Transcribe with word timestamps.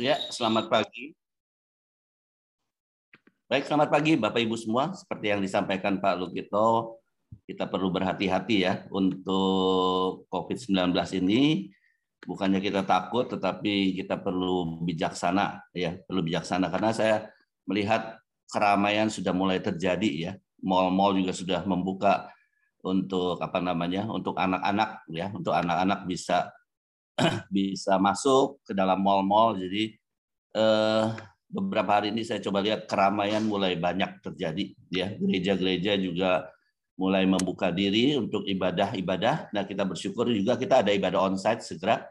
Ya, 0.00 0.16
selamat 0.32 0.72
pagi. 0.72 1.12
Baik, 3.44 3.68
selamat 3.68 3.92
pagi 3.92 4.16
Bapak 4.16 4.40
Ibu 4.40 4.56
semua. 4.56 4.96
Seperti 4.96 5.28
yang 5.28 5.44
disampaikan 5.44 6.00
Pak 6.00 6.16
Lukito, 6.16 6.96
kita 7.44 7.68
perlu 7.68 7.92
berhati-hati 7.92 8.56
ya 8.64 8.88
untuk 8.88 10.24
COVID-19 10.32 10.96
ini. 11.20 11.68
Bukannya 12.24 12.64
kita 12.64 12.88
takut, 12.88 13.28
tetapi 13.28 13.92
kita 14.00 14.16
perlu 14.16 14.80
bijaksana 14.80 15.60
ya, 15.76 16.00
perlu 16.08 16.24
bijaksana 16.24 16.72
karena 16.72 16.90
saya 16.96 17.28
melihat 17.68 18.16
keramaian 18.48 19.12
sudah 19.12 19.36
mulai 19.36 19.60
terjadi 19.60 20.08
ya. 20.08 20.32
Mal-mal 20.64 21.20
juga 21.20 21.36
sudah 21.36 21.60
membuka 21.68 22.32
untuk 22.80 23.36
apa 23.44 23.60
namanya, 23.60 24.08
untuk 24.08 24.40
anak-anak 24.40 25.04
ya, 25.12 25.28
untuk 25.36 25.52
anak-anak 25.52 26.08
bisa 26.08 26.48
bisa 27.54 27.96
masuk 28.00 28.60
ke 28.64 28.72
dalam 28.72 29.00
mal-mal. 29.00 29.56
Jadi 29.58 29.96
eh, 30.56 31.06
beberapa 31.52 32.00
hari 32.00 32.16
ini 32.16 32.24
saya 32.24 32.40
coba 32.40 32.64
lihat 32.64 32.88
keramaian 32.88 33.44
mulai 33.44 33.76
banyak 33.76 34.24
terjadi. 34.24 34.64
Ya, 34.88 35.12
gereja-gereja 35.16 36.00
juga 36.00 36.48
mulai 36.96 37.24
membuka 37.28 37.68
diri 37.72 38.16
untuk 38.16 38.44
ibadah-ibadah. 38.48 39.52
Nah, 39.52 39.64
kita 39.64 39.84
bersyukur 39.84 40.28
juga 40.32 40.56
kita 40.56 40.84
ada 40.84 40.92
ibadah 40.92 41.28
onsite 41.28 41.64
segera. 41.64 42.04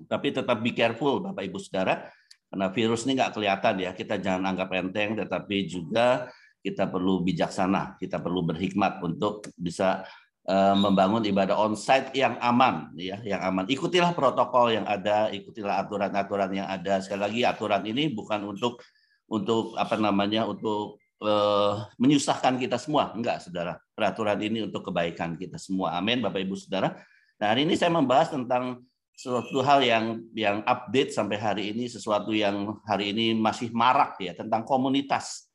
Tapi 0.00 0.32
tetap 0.32 0.58
be 0.64 0.72
careful, 0.72 1.20
Bapak 1.20 1.44
Ibu 1.44 1.60
Saudara, 1.60 2.08
karena 2.48 2.72
virus 2.72 3.04
ini 3.04 3.20
nggak 3.20 3.36
kelihatan 3.36 3.74
ya. 3.84 3.90
Kita 3.92 4.16
jangan 4.16 4.48
anggap 4.54 4.72
enteng, 4.72 5.20
tetapi 5.20 5.68
juga 5.68 6.32
kita 6.60 6.88
perlu 6.88 7.24
bijaksana, 7.24 7.96
kita 8.00 8.20
perlu 8.20 8.44
berhikmat 8.44 9.00
untuk 9.04 9.48
bisa 9.56 10.04
membangun 10.48 11.22
ibadah 11.22 11.54
onsite 11.54 12.10
yang 12.16 12.34
aman 12.40 12.90
ya 12.96 13.20
yang 13.22 13.38
aman. 13.44 13.68
Ikutilah 13.70 14.16
protokol 14.16 14.74
yang 14.74 14.86
ada 14.88 15.28
ikutilah 15.30 15.86
aturan-aturan 15.86 16.50
yang 16.50 16.66
ada. 16.66 16.98
Sekali 16.98 17.20
lagi 17.20 17.40
aturan 17.46 17.84
ini 17.86 18.10
bukan 18.10 18.48
untuk 18.48 18.82
untuk 19.30 19.78
apa 19.78 19.94
namanya 19.94 20.48
untuk 20.48 20.98
uh, 21.22 21.86
menyusahkan 22.00 22.58
kita 22.58 22.80
semua. 22.80 23.14
Enggak 23.14 23.46
saudara. 23.46 23.78
Peraturan 23.94 24.40
ini 24.42 24.66
untuk 24.66 24.90
kebaikan 24.90 25.36
kita 25.38 25.60
semua. 25.60 25.94
Amin 25.94 26.24
bapak 26.24 26.42
ibu 26.42 26.56
saudara. 26.58 26.98
Nah 27.38 27.46
hari 27.52 27.68
ini 27.68 27.78
saya 27.78 27.92
membahas 27.92 28.32
tentang 28.32 28.82
sesuatu 29.14 29.60
hal 29.60 29.84
yang 29.84 30.04
yang 30.32 30.64
update 30.64 31.12
sampai 31.12 31.36
hari 31.36 31.64
ini 31.76 31.92
sesuatu 31.92 32.32
yang 32.32 32.80
hari 32.88 33.12
ini 33.12 33.36
masih 33.36 33.68
marak 33.70 34.16
ya 34.16 34.32
tentang 34.32 34.64
komunitas 34.64 35.49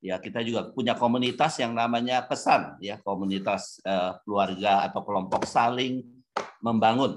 ya 0.00 0.20
kita 0.20 0.44
juga 0.44 0.70
punya 0.72 0.94
komunitas 0.94 1.56
yang 1.60 1.72
namanya 1.72 2.24
pesan 2.24 2.76
ya 2.84 3.00
komunitas 3.00 3.80
uh, 3.82 4.20
keluarga 4.22 4.84
atau 4.86 5.00
kelompok 5.02 5.48
saling 5.48 6.04
membangun. 6.60 7.16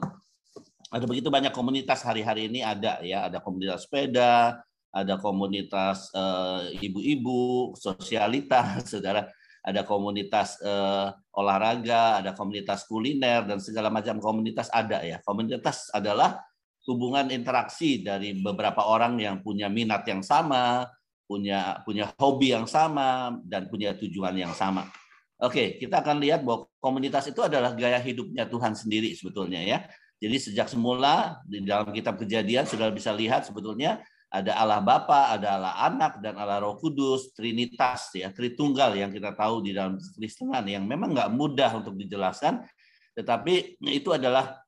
Ada 0.90 1.06
begitu 1.06 1.30
banyak 1.30 1.54
komunitas 1.54 2.02
hari-hari 2.02 2.50
ini 2.50 2.66
ada 2.66 2.98
ya 3.06 3.30
ada 3.30 3.38
komunitas 3.38 3.86
sepeda 3.86 4.58
ada 4.90 5.22
komunitas 5.22 6.10
eh, 6.18 6.82
ibu-ibu 6.82 7.70
uh, 7.70 7.78
sosialita 7.78 8.74
saudara 8.90 9.30
ada 9.62 9.86
komunitas 9.86 10.58
uh, 10.66 11.14
olahraga 11.38 12.26
ada 12.26 12.34
komunitas 12.34 12.90
kuliner 12.90 13.46
dan 13.46 13.62
segala 13.62 13.94
macam 13.94 14.18
komunitas 14.18 14.72
ada 14.74 15.06
ya. 15.06 15.22
Komunitas 15.22 15.94
adalah 15.94 16.42
hubungan 16.90 17.30
interaksi 17.30 18.02
dari 18.02 18.34
beberapa 18.34 18.90
orang 18.90 19.22
yang 19.22 19.46
punya 19.46 19.70
minat 19.70 20.02
yang 20.10 20.26
sama 20.26 20.90
punya 21.30 21.86
punya 21.86 22.10
hobi 22.18 22.58
yang 22.58 22.66
sama 22.66 23.38
dan 23.46 23.70
punya 23.70 23.94
tujuan 23.94 24.34
yang 24.34 24.58
sama. 24.58 24.90
Oke, 25.38 25.78
kita 25.78 26.02
akan 26.02 26.18
lihat 26.18 26.42
bahwa 26.42 26.66
komunitas 26.82 27.30
itu 27.30 27.40
adalah 27.46 27.78
gaya 27.78 28.02
hidupnya 28.02 28.50
Tuhan 28.50 28.74
sendiri 28.74 29.14
sebetulnya 29.14 29.62
ya. 29.62 29.86
Jadi 30.20 30.52
sejak 30.52 30.68
semula 30.68 31.40
di 31.48 31.64
dalam 31.64 31.94
kitab 31.96 32.20
Kejadian 32.20 32.68
sudah 32.68 32.92
bisa 32.92 33.16
lihat 33.16 33.48
sebetulnya 33.48 34.04
ada 34.28 34.58
Allah 34.58 34.84
Bapa, 34.84 35.32
ada 35.38 35.56
Allah 35.56 35.74
Anak 35.80 36.20
dan 36.20 36.36
Allah 36.36 36.60
Roh 36.60 36.76
Kudus, 36.76 37.32
Trinitas 37.32 38.12
ya, 38.12 38.34
Tritunggal 38.34 39.00
yang 39.00 39.16
kita 39.16 39.32
tahu 39.32 39.64
di 39.64 39.72
dalam 39.72 39.96
Kristenan 39.96 40.66
yang 40.68 40.84
memang 40.84 41.16
nggak 41.16 41.32
mudah 41.32 41.72
untuk 41.80 41.96
dijelaskan, 41.96 42.62
tetapi 43.16 43.80
itu 43.90 44.12
adalah 44.12 44.60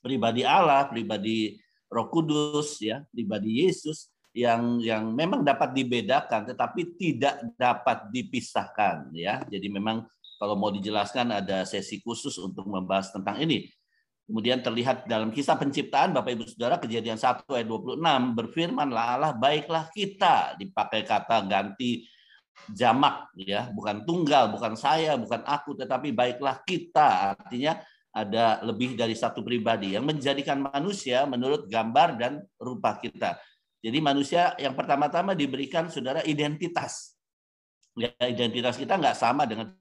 pribadi 0.00 0.40
Allah, 0.42 0.88
pribadi 0.88 1.60
Roh 1.92 2.08
Kudus 2.08 2.80
ya, 2.80 3.04
pribadi 3.12 3.66
Yesus 3.66 4.08
yang 4.36 4.78
yang 4.78 5.10
memang 5.16 5.40
dapat 5.40 5.72
dibedakan 5.72 6.46
tetapi 6.46 6.94
tidak 7.00 7.42
dapat 7.56 8.08
dipisahkan 8.12 9.10
ya. 9.16 9.42
Jadi 9.48 9.66
memang 9.72 10.04
kalau 10.38 10.54
mau 10.54 10.70
dijelaskan 10.70 11.34
ada 11.34 11.66
sesi 11.66 11.98
khusus 11.98 12.38
untuk 12.38 12.68
membahas 12.70 13.10
tentang 13.10 13.42
ini. 13.42 13.66
Kemudian 14.28 14.60
terlihat 14.60 15.08
dalam 15.08 15.32
kisah 15.32 15.56
penciptaan 15.56 16.12
Bapak 16.12 16.36
Ibu 16.36 16.44
Saudara 16.44 16.76
kejadian 16.76 17.16
1 17.16 17.48
ayat 17.48 17.64
26 17.64 18.36
berfirmanlah 18.36 19.04
Allah 19.16 19.32
baiklah 19.32 19.88
kita 19.88 20.52
dipakai 20.60 21.00
kata 21.00 21.48
ganti 21.48 22.04
jamak 22.68 23.32
ya 23.40 23.72
bukan 23.72 24.04
tunggal 24.04 24.52
bukan 24.52 24.76
saya 24.76 25.16
bukan 25.16 25.40
aku 25.48 25.72
tetapi 25.80 26.12
baiklah 26.12 26.60
kita 26.60 27.38
artinya 27.38 27.80
ada 28.12 28.60
lebih 28.66 28.98
dari 28.98 29.16
satu 29.16 29.40
pribadi 29.40 29.96
yang 29.96 30.04
menjadikan 30.04 30.60
manusia 30.60 31.24
menurut 31.24 31.64
gambar 31.64 32.20
dan 32.20 32.32
rupa 32.60 33.00
kita 33.00 33.40
jadi 33.78 33.98
manusia 34.02 34.58
yang 34.58 34.74
pertama-tama 34.74 35.38
diberikan 35.38 35.86
saudara 35.86 36.24
identitas. 36.26 37.14
Ya, 37.94 38.10
identitas 38.26 38.74
kita 38.78 38.98
nggak 38.98 39.14
sama 39.14 39.46
dengan 39.46 39.74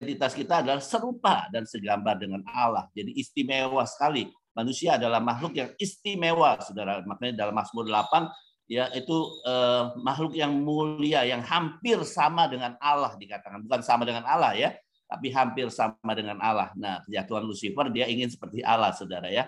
identitas 0.00 0.32
kita 0.32 0.64
adalah 0.64 0.80
serupa 0.80 1.48
dan 1.52 1.68
segambar 1.68 2.16
dengan 2.16 2.40
Allah. 2.48 2.88
Jadi 2.96 3.12
istimewa 3.20 3.84
sekali. 3.84 4.28
Manusia 4.56 4.96
adalah 4.96 5.20
makhluk 5.20 5.52
yang 5.56 5.70
istimewa, 5.76 6.58
saudara. 6.64 7.04
Makanya 7.04 7.44
dalam 7.46 7.54
Mazmur 7.54 7.86
8 7.86 8.28
ya 8.70 8.88
itu 8.96 9.16
eh, 9.44 9.84
makhluk 10.00 10.32
yang 10.32 10.54
mulia 10.56 11.26
yang 11.26 11.42
hampir 11.42 12.00
sama 12.06 12.46
dengan 12.46 12.78
Allah 12.78 13.18
dikatakan 13.18 13.66
bukan 13.66 13.82
sama 13.82 14.06
dengan 14.06 14.22
Allah 14.22 14.54
ya 14.54 14.70
tapi 15.10 15.34
hampir 15.34 15.66
sama 15.74 16.14
dengan 16.14 16.38
Allah. 16.38 16.70
Nah, 16.78 17.02
kejatuhan 17.02 17.42
Lucifer 17.42 17.90
dia 17.90 18.06
ingin 18.06 18.30
seperti 18.30 18.62
Allah, 18.62 18.94
Saudara 18.94 19.26
ya. 19.26 19.42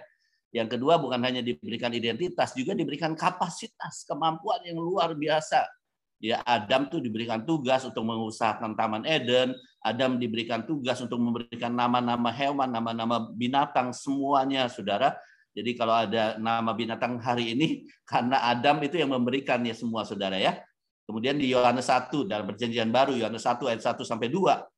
Yang 0.53 0.77
kedua 0.77 1.01
bukan 1.01 1.17
hanya 1.25 1.41
diberikan 1.41 1.89
identitas, 1.97 2.53
juga 2.53 2.77
diberikan 2.77 3.17
kapasitas, 3.17 4.05
kemampuan 4.05 4.61
yang 4.69 4.77
luar 4.77 5.17
biasa. 5.17 5.65
Ya, 6.23 6.39
Adam 6.47 6.87
tuh 6.87 7.03
diberikan 7.03 7.43
tugas 7.43 7.83
untuk 7.83 8.05
mengusahakan 8.07 8.79
Taman 8.79 9.03
Eden, 9.09 9.57
Adam 9.83 10.21
diberikan 10.21 10.63
tugas 10.63 11.01
untuk 11.03 11.19
memberikan 11.19 11.75
nama-nama 11.75 12.31
hewan, 12.31 12.71
nama-nama 12.71 13.33
binatang 13.35 13.91
semuanya, 13.91 14.71
Saudara. 14.71 15.19
Jadi 15.57 15.75
kalau 15.75 15.97
ada 15.97 16.39
nama 16.39 16.71
binatang 16.77 17.19
hari 17.19 17.57
ini 17.57 17.69
karena 18.13 18.39
Adam 18.45 18.79
itu 18.85 19.01
yang 19.01 19.11
memberikannya 19.11 19.73
semua, 19.73 20.05
Saudara 20.05 20.37
ya. 20.39 20.61
Kemudian 21.09 21.35
di 21.35 21.51
Yohanes 21.51 21.91
1 21.91 22.31
dalam 22.31 22.47
perjanjian 22.47 22.87
baru 22.93 23.19
Yohanes 23.19 23.43
1 23.43 23.59
ayat 23.67 23.83
1 23.83 24.07
sampai 24.07 24.31
2 24.31 24.72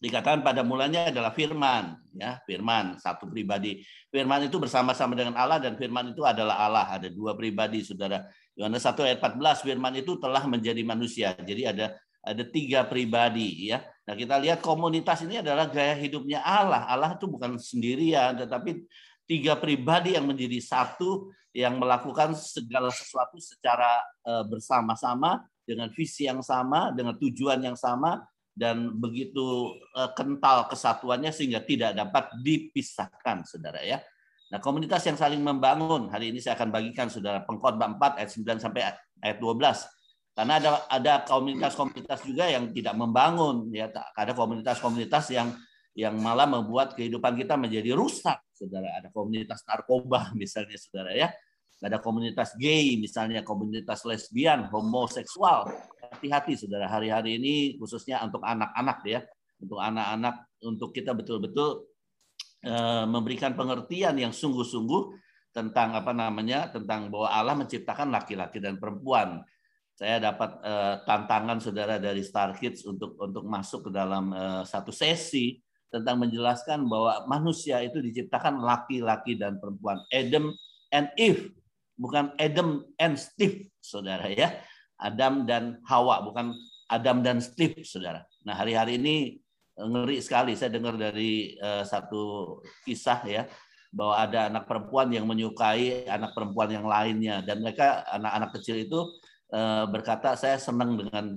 dikatakan 0.00 0.40
pada 0.40 0.64
mulanya 0.64 1.12
adalah 1.12 1.28
firman 1.30 1.92
ya 2.16 2.40
firman 2.48 2.96
satu 2.96 3.28
pribadi. 3.28 3.84
Firman 4.08 4.48
itu 4.48 4.56
bersama-sama 4.56 5.12
dengan 5.12 5.36
Allah 5.36 5.60
dan 5.60 5.76
firman 5.76 6.16
itu 6.16 6.24
adalah 6.24 6.56
Allah. 6.64 6.88
Ada 6.96 7.12
dua 7.12 7.36
pribadi 7.36 7.84
saudara. 7.84 8.24
Yohanes 8.56 8.82
1 8.82 8.96
ayat 9.06 9.18
14 9.20 9.64
firman 9.64 9.92
itu 10.00 10.16
telah 10.16 10.42
menjadi 10.48 10.82
manusia. 10.82 11.36
Jadi 11.36 11.68
ada 11.68 11.94
ada 12.20 12.42
tiga 12.48 12.84
pribadi 12.88 13.68
ya. 13.68 13.84
Nah 14.08 14.16
kita 14.16 14.40
lihat 14.40 14.64
komunitas 14.64 15.20
ini 15.22 15.44
adalah 15.44 15.68
gaya 15.68 15.92
hidupnya 15.94 16.40
Allah. 16.40 16.88
Allah 16.88 17.14
itu 17.14 17.28
bukan 17.28 17.60
sendirian 17.60 18.40
tetapi 18.40 18.84
tiga 19.28 19.54
pribadi 19.54 20.16
yang 20.16 20.24
menjadi 20.24 20.58
satu 20.64 21.28
yang 21.52 21.76
melakukan 21.76 22.32
segala 22.34 22.88
sesuatu 22.88 23.36
secara 23.36 24.00
eh, 24.24 24.44
bersama-sama 24.48 25.44
dengan 25.62 25.92
visi 25.92 26.26
yang 26.26 26.42
sama 26.42 26.90
dengan 26.90 27.14
tujuan 27.20 27.62
yang 27.62 27.78
sama 27.78 28.22
dan 28.60 29.00
begitu 29.00 29.72
eh, 29.96 30.10
kental 30.12 30.68
kesatuannya 30.68 31.32
sehingga 31.32 31.64
tidak 31.64 31.96
dapat 31.96 32.36
dipisahkan, 32.44 33.48
saudara 33.48 33.80
ya. 33.80 34.04
Nah, 34.52 34.60
komunitas 34.60 35.00
yang 35.08 35.16
saling 35.16 35.40
membangun 35.40 36.12
hari 36.12 36.28
ini 36.28 36.44
saya 36.44 36.60
akan 36.60 36.68
bagikan 36.68 37.08
saudara 37.08 37.40
pengkhotbah 37.48 37.96
4 37.96 38.20
ayat 38.20 38.30
9 38.36 38.60
sampai 38.60 38.80
ayat 39.24 39.38
12. 39.40 40.36
Karena 40.36 40.52
ada 40.60 40.70
ada 40.92 41.12
komunitas-komunitas 41.24 42.20
juga 42.28 42.44
yang 42.52 42.68
tidak 42.76 42.94
membangun 43.00 43.72
ya, 43.72 43.88
ada 44.12 44.32
komunitas-komunitas 44.36 45.32
yang 45.32 45.48
yang 45.96 46.14
malah 46.20 46.46
membuat 46.46 46.92
kehidupan 46.94 47.34
kita 47.40 47.56
menjadi 47.56 47.96
rusak, 47.96 48.44
saudara. 48.52 49.00
Ada 49.00 49.08
komunitas 49.08 49.64
narkoba 49.64 50.30
misalnya, 50.40 50.76
saudara 50.76 51.16
ya 51.16 51.32
ada 51.80 51.96
komunitas 51.96 52.52
gay, 52.60 53.00
misalnya 53.00 53.40
komunitas 53.40 54.04
lesbian, 54.04 54.68
homoseksual. 54.68 55.72
Hati-hati 56.20 56.52
saudara, 56.52 56.84
hari-hari 56.84 57.40
ini 57.40 57.80
khususnya 57.80 58.20
untuk 58.20 58.44
anak-anak 58.44 59.00
ya, 59.08 59.24
untuk 59.56 59.80
anak-anak, 59.80 60.52
untuk 60.68 60.92
kita 60.92 61.16
betul-betul 61.16 61.88
eh, 62.60 63.08
memberikan 63.08 63.56
pengertian 63.56 64.20
yang 64.20 64.28
sungguh-sungguh 64.28 65.16
tentang 65.48 65.96
apa 65.96 66.12
namanya, 66.12 66.68
tentang 66.68 67.08
bahwa 67.08 67.32
Allah 67.32 67.56
menciptakan 67.56 68.12
laki-laki 68.12 68.60
dan 68.60 68.76
perempuan. 68.76 69.40
Saya 69.96 70.20
dapat 70.20 70.60
eh, 70.60 70.94
tantangan 71.08 71.56
saudara 71.56 71.96
dari 71.96 72.20
Star 72.20 72.52
Kids 72.52 72.84
untuk 72.84 73.16
untuk 73.16 73.48
masuk 73.48 73.88
ke 73.88 73.90
dalam 73.96 74.28
eh, 74.36 74.62
satu 74.68 74.92
sesi 74.92 75.56
tentang 75.88 76.20
menjelaskan 76.20 76.84
bahwa 76.84 77.24
manusia 77.32 77.80
itu 77.80 77.96
diciptakan 77.96 78.60
laki-laki 78.60 79.40
dan 79.40 79.56
perempuan. 79.56 80.04
Adam 80.12 80.52
and 80.92 81.08
Eve, 81.16 81.56
bukan 81.96 82.36
Adam 82.36 82.84
and 83.00 83.16
Steve, 83.16 83.72
saudara 83.80 84.28
ya. 84.28 84.52
Adam 85.00 85.48
dan 85.48 85.80
Hawa, 85.88 86.20
bukan 86.20 86.52
Adam 86.86 87.24
dan 87.24 87.40
Steve, 87.40 87.80
saudara. 87.82 88.22
Nah 88.44 88.54
hari-hari 88.54 89.00
ini 89.00 89.16
eh, 89.76 89.86
ngeri 89.88 90.20
sekali. 90.20 90.52
Saya 90.54 90.70
dengar 90.76 91.00
dari 91.00 91.56
uh, 91.56 91.82
satu 91.82 92.58
kisah 92.84 93.20
ya 93.24 93.42
bahwa 93.90 94.14
ada 94.22 94.40
anak 94.46 94.70
perempuan 94.70 95.10
yang 95.10 95.26
menyukai 95.26 96.06
anak 96.06 96.30
perempuan 96.30 96.70
yang 96.70 96.86
lainnya 96.86 97.42
dan 97.42 97.58
mereka 97.58 98.06
anak-anak 98.06 98.50
kecil 98.54 98.78
itu 98.78 99.00
uh, 99.50 99.84
berkata 99.90 100.38
saya 100.38 100.62
senang 100.62 100.94
dengan 100.94 101.34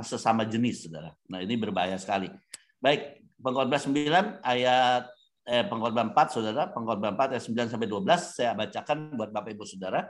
sesama 0.00 0.48
jenis, 0.48 0.88
saudara. 0.88 1.12
Nah 1.28 1.44
ini 1.44 1.60
berbahaya 1.60 2.00
sekali. 2.00 2.32
Baik, 2.80 3.20
pengkhotbah 3.40 3.76
9 3.76 4.40
ayat 4.40 5.04
eh, 5.48 5.64
pengkhotbah 5.66 6.12
4 6.12 6.32
Saudara, 6.32 6.62
pengkhotbah 6.72 7.12
4 7.16 7.36
ayat 7.36 7.44
9 7.44 7.72
sampai 7.72 7.88
12 7.88 8.36
saya 8.36 8.52
bacakan 8.56 8.98
buat 9.16 9.30
Bapak 9.32 9.50
Ibu 9.56 9.64
Saudara. 9.66 10.06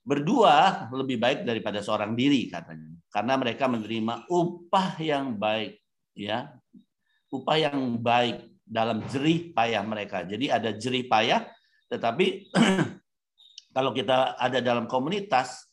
Berdua 0.00 0.88
lebih 0.90 1.20
baik 1.20 1.44
daripada 1.44 1.84
seorang 1.84 2.16
diri 2.16 2.48
katanya. 2.48 2.90
Karena 3.10 3.34
mereka 3.36 3.68
menerima 3.68 4.26
upah 4.30 4.96
yang 5.02 5.36
baik 5.36 5.80
ya. 6.16 6.50
Upah 7.30 7.56
yang 7.58 8.00
baik 8.00 8.50
dalam 8.64 9.02
jerih 9.10 9.50
payah 9.50 9.82
mereka. 9.82 10.22
Jadi 10.22 10.46
ada 10.50 10.70
jerih 10.74 11.10
payah 11.10 11.46
tetapi 11.90 12.54
kalau 13.76 13.90
kita 13.90 14.38
ada 14.38 14.62
dalam 14.62 14.86
komunitas 14.86 15.66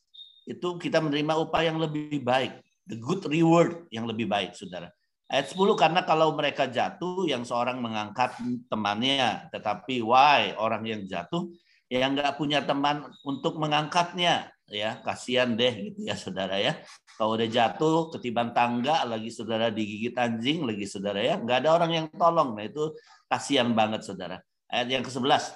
itu 0.49 0.81
kita 0.81 0.97
menerima 0.97 1.37
upah 1.37 1.61
yang 1.61 1.77
lebih 1.77 2.23
baik, 2.25 2.57
the 2.89 2.97
good 2.97 3.21
reward 3.29 3.85
yang 3.93 4.09
lebih 4.09 4.25
baik, 4.25 4.57
Saudara. 4.57 4.89
Ayat 5.27 5.51
10 5.51 5.75
karena 5.75 6.07
kalau 6.07 6.31
mereka 6.39 6.71
jatuh 6.71 7.27
yang 7.27 7.43
seorang 7.43 7.83
mengangkat 7.83 8.31
temannya 8.71 9.51
tetapi 9.51 9.99
why 9.99 10.55
orang 10.55 10.87
yang 10.87 11.01
jatuh 11.03 11.51
yang 11.87 12.15
nggak 12.15 12.35
punya 12.35 12.63
teman 12.63 13.07
untuk 13.23 13.59
mengangkatnya. 13.59 14.51
Ya 14.67 14.99
kasihan 14.99 15.55
deh 15.55 15.71
gitu 15.91 16.11
ya 16.11 16.15
saudara 16.19 16.59
ya. 16.59 16.75
Kalau 17.15 17.39
udah 17.39 17.47
jatuh 17.47 18.11
ketiban 18.11 18.51
tangga 18.51 19.07
lagi 19.07 19.31
saudara 19.31 19.71
digigit 19.71 20.11
anjing 20.19 20.67
lagi 20.67 20.83
saudara 20.83 21.23
ya. 21.23 21.39
Nggak 21.39 21.63
ada 21.63 21.69
orang 21.71 21.91
yang 21.95 22.05
tolong. 22.11 22.51
Nah 22.51 22.67
itu 22.67 22.91
kasihan 23.31 23.71
banget 23.71 24.03
saudara. 24.03 24.43
Ayat 24.67 24.91
yang 24.91 25.03
ke-11 25.07 25.55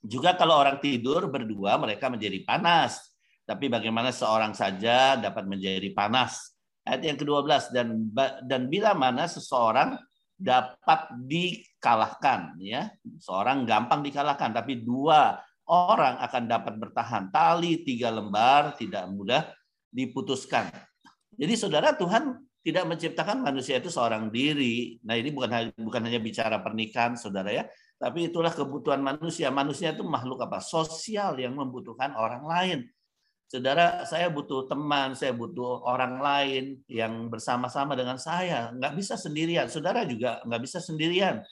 juga 0.00 0.32
kalau 0.32 0.56
orang 0.56 0.80
tidur 0.80 1.28
berdua 1.28 1.76
mereka 1.76 2.08
menjadi 2.08 2.40
panas. 2.44 3.12
Tapi 3.44 3.68
bagaimana 3.68 4.14
seorang 4.14 4.56
saja 4.56 5.20
dapat 5.20 5.44
menjadi 5.44 5.90
panas? 5.92 6.56
Ayat 6.86 7.12
yang 7.12 7.18
ke-12 7.20 7.76
dan 7.76 8.08
dan 8.48 8.62
bila 8.72 8.96
mana 8.96 9.28
seseorang 9.28 10.00
dapat 10.40 11.12
dikalahkan 11.28 12.56
ya. 12.56 12.88
Seorang 13.20 13.68
gampang 13.68 14.00
dikalahkan 14.00 14.56
tapi 14.56 14.80
dua 14.80 15.36
orang 15.70 16.18
akan 16.18 16.42
dapat 16.50 16.74
bertahan. 16.82 17.30
Tali 17.30 17.86
tiga 17.86 18.10
lembar 18.10 18.74
tidak 18.74 19.06
mudah 19.06 19.46
diputuskan. 19.94 20.66
Jadi 21.38 21.54
saudara 21.54 21.94
Tuhan 21.94 22.42
tidak 22.60 22.84
menciptakan 22.90 23.40
manusia 23.40 23.78
itu 23.78 23.88
seorang 23.88 24.28
diri. 24.28 24.98
Nah 25.06 25.16
ini 25.16 25.30
bukan 25.32 25.72
bukan 25.78 26.02
hanya 26.04 26.20
bicara 26.20 26.60
pernikahan 26.60 27.16
saudara 27.16 27.48
ya, 27.48 27.64
tapi 27.96 28.28
itulah 28.28 28.52
kebutuhan 28.52 29.00
manusia. 29.00 29.48
Manusia 29.48 29.96
itu 29.96 30.04
makhluk 30.04 30.44
apa? 30.44 30.60
Sosial 30.60 31.38
yang 31.40 31.56
membutuhkan 31.56 32.12
orang 32.18 32.44
lain. 32.44 32.78
Saudara, 33.50 34.06
saya 34.06 34.30
butuh 34.30 34.70
teman, 34.70 35.18
saya 35.18 35.34
butuh 35.34 35.82
orang 35.82 36.22
lain 36.22 36.64
yang 36.86 37.26
bersama-sama 37.26 37.98
dengan 37.98 38.14
saya. 38.14 38.70
Nggak 38.70 38.94
bisa 38.94 39.14
sendirian. 39.18 39.66
Saudara 39.66 40.06
juga 40.06 40.38
nggak 40.46 40.62
bisa 40.62 40.78
sendirian. 40.78 41.42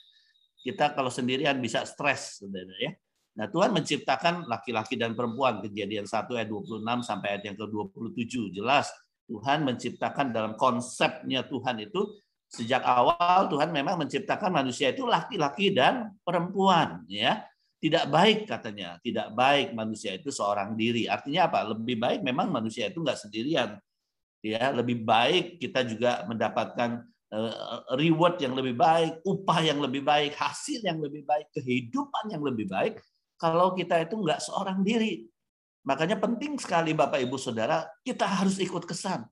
Kita 0.63 0.95
kalau 0.95 1.11
sendirian 1.11 1.59
bisa 1.59 1.83
stres, 1.83 2.39
saudara 2.39 2.71
ya. 2.79 2.91
Nah, 3.39 3.47
Tuhan 3.47 3.71
menciptakan 3.71 4.51
laki-laki 4.51 4.99
dan 4.99 5.15
perempuan. 5.15 5.63
Kejadian 5.63 6.03
1 6.03 6.35
ayat 6.35 6.51
26 6.51 7.07
sampai 7.07 7.27
ayat 7.39 7.43
yang 7.47 7.55
ke-27. 7.55 8.59
Jelas 8.59 8.91
Tuhan 9.31 9.63
menciptakan 9.63 10.35
dalam 10.35 10.59
konsepnya 10.59 11.47
Tuhan 11.47 11.79
itu 11.79 12.19
sejak 12.51 12.83
awal 12.83 13.47
Tuhan 13.47 13.71
memang 13.71 13.95
menciptakan 14.01 14.49
manusia 14.49 14.89
itu 14.91 15.05
laki-laki 15.05 15.69
dan 15.69 16.17
perempuan 16.25 17.05
ya 17.05 17.45
tidak 17.79 18.11
baik 18.11 18.39
katanya, 18.43 18.99
tidak 18.99 19.31
baik 19.31 19.71
manusia 19.71 20.11
itu 20.11 20.35
seorang 20.35 20.75
diri. 20.75 21.07
Artinya 21.07 21.47
apa? 21.47 21.63
Lebih 21.71 21.95
baik 21.95 22.19
memang 22.27 22.51
manusia 22.51 22.91
itu 22.91 22.99
nggak 22.99 23.15
sendirian. 23.15 23.79
Ya, 24.43 24.75
lebih 24.75 25.07
baik 25.07 25.63
kita 25.63 25.87
juga 25.87 26.27
mendapatkan 26.27 27.07
eh, 27.31 27.53
reward 27.95 28.35
yang 28.43 28.51
lebih 28.51 28.75
baik, 28.75 29.23
upah 29.23 29.59
yang 29.63 29.79
lebih 29.79 30.03
baik, 30.03 30.35
hasil 30.35 30.83
yang 30.83 30.99
lebih 30.99 31.23
baik, 31.23 31.47
kehidupan 31.55 32.35
yang 32.35 32.43
lebih 32.43 32.67
baik 32.67 32.99
kalau 33.39 33.71
kita 33.73 34.03
itu 34.03 34.19
nggak 34.19 34.43
seorang 34.43 34.83
diri. 34.83 35.23
Makanya 35.87 36.19
penting 36.19 36.59
sekali 36.59 36.91
Bapak 36.91 37.23
Ibu 37.23 37.39
Saudara, 37.39 37.87
kita 38.03 38.27
harus 38.27 38.59
ikut 38.59 38.83
kesan. 38.83 39.23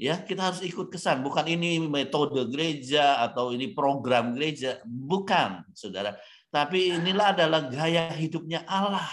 Ya, 0.00 0.16
kita 0.16 0.48
harus 0.48 0.64
ikut 0.64 0.88
kesan. 0.88 1.20
Bukan 1.20 1.44
ini 1.44 1.76
metode 1.76 2.48
gereja 2.48 3.20
atau 3.20 3.52
ini 3.52 3.76
program 3.76 4.32
gereja, 4.32 4.80
bukan, 4.88 5.60
Saudara 5.76 6.16
tapi 6.50 6.98
inilah 6.98 7.32
adalah 7.32 7.70
gaya 7.70 8.10
hidupnya 8.18 8.66
Allah. 8.66 9.06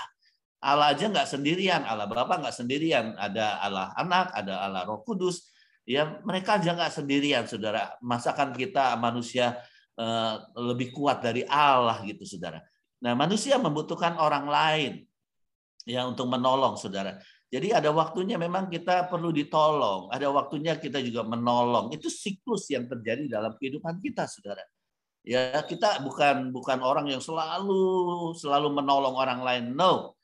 Allah 0.58 0.90
aja 0.90 1.06
nggak 1.06 1.30
sendirian, 1.30 1.86
Allah 1.86 2.10
Bapa 2.10 2.42
nggak 2.42 2.58
sendirian, 2.58 3.14
ada 3.14 3.62
Allah 3.62 3.94
Anak, 3.94 4.34
ada 4.34 4.66
Allah 4.66 4.90
Roh 4.90 5.06
Kudus. 5.06 5.54
Ya 5.86 6.18
mereka 6.26 6.58
aja 6.58 6.74
nggak 6.74 6.92
sendirian, 6.98 7.46
saudara. 7.46 7.94
Masakan 8.02 8.58
kita 8.58 8.98
manusia 8.98 9.54
eh, 9.96 10.34
lebih 10.58 10.90
kuat 10.98 11.22
dari 11.22 11.46
Allah 11.46 12.02
gitu, 12.10 12.26
saudara. 12.26 12.60
Nah 13.04 13.14
manusia 13.14 13.62
membutuhkan 13.62 14.18
orang 14.18 14.46
lain 14.50 14.94
ya 15.88 16.06
untuk 16.08 16.28
menolong, 16.28 16.76
saudara. 16.76 17.18
Jadi 17.48 17.72
ada 17.72 17.96
waktunya 17.96 18.36
memang 18.36 18.68
kita 18.68 19.08
perlu 19.08 19.32
ditolong, 19.32 20.12
ada 20.12 20.28
waktunya 20.28 20.76
kita 20.76 21.00
juga 21.00 21.24
menolong. 21.24 21.96
Itu 21.96 22.12
siklus 22.12 22.68
yang 22.68 22.92
terjadi 22.92 23.40
dalam 23.40 23.56
kehidupan 23.56 24.04
kita, 24.04 24.28
saudara. 24.28 24.66
Ya, 25.28 25.60
kita 25.64 26.04
bukan 26.04 26.56
bukan 26.56 26.80
orang 26.80 27.12
yang 27.12 27.20
selalu 27.20 28.32
selalu 28.36 28.68
menolong 28.72 29.16
orang 29.16 29.44
lain. 29.44 29.66
No. 29.76 30.16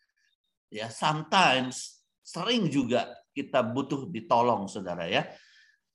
Ya, 0.71 0.87
sometimes 0.87 2.03
sering 2.23 2.71
juga 2.71 3.11
kita 3.35 3.59
butuh 3.61 4.07
ditolong, 4.07 4.65
Saudara 4.71 5.09
ya. 5.09 5.27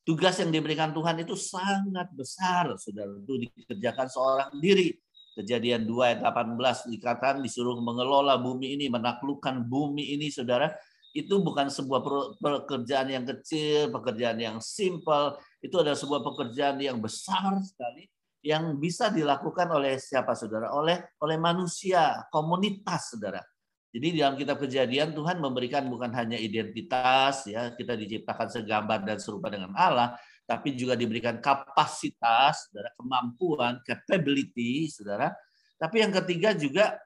Tugas 0.04 0.36
yang 0.40 0.52
diberikan 0.52 0.92
Tuhan 0.92 1.24
itu 1.24 1.34
sangat 1.36 2.12
besar, 2.12 2.76
Saudara. 2.76 3.08
Itu 3.16 3.40
dikerjakan 3.40 4.06
seorang 4.12 4.50
diri. 4.60 4.92
Kejadian 5.38 5.86
2 5.86 5.94
ayat 6.02 6.20
18 6.26 6.90
dikatakan 6.98 7.38
disuruh 7.38 7.78
mengelola 7.78 8.34
bumi 8.42 8.74
ini, 8.74 8.90
menaklukkan 8.90 9.62
bumi 9.70 10.18
ini, 10.18 10.34
Saudara. 10.34 10.74
Itu 11.14 11.40
bukan 11.40 11.70
sebuah 11.70 12.02
pekerjaan 12.42 13.08
yang 13.08 13.24
kecil, 13.24 13.94
pekerjaan 13.94 14.38
yang 14.42 14.58
simple. 14.58 15.38
Itu 15.62 15.78
adalah 15.78 15.96
sebuah 15.96 16.20
pekerjaan 16.26 16.82
yang 16.82 16.98
besar 16.98 17.54
sekali 17.62 18.10
yang 18.42 18.78
bisa 18.78 19.10
dilakukan 19.10 19.66
oleh 19.70 19.98
siapa 19.98 20.34
saudara? 20.34 20.70
Oleh 20.74 21.16
oleh 21.22 21.36
manusia, 21.40 22.26
komunitas 22.30 23.14
saudara. 23.14 23.42
Jadi 23.88 24.20
dalam 24.20 24.36
kitab 24.36 24.60
kejadian 24.60 25.16
Tuhan 25.16 25.40
memberikan 25.40 25.88
bukan 25.88 26.12
hanya 26.12 26.36
identitas 26.36 27.48
ya 27.48 27.72
kita 27.72 27.96
diciptakan 27.96 28.48
segambar 28.52 29.00
dan 29.00 29.16
serupa 29.16 29.48
dengan 29.48 29.72
Allah, 29.72 30.12
tapi 30.48 30.72
juga 30.72 30.96
diberikan 30.96 31.36
kapasitas, 31.44 32.72
saudara, 32.72 32.88
kemampuan, 32.96 33.84
capability, 33.84 34.88
saudara. 34.88 35.28
Tapi 35.76 36.00
yang 36.00 36.12
ketiga 36.24 36.56
juga 36.56 36.96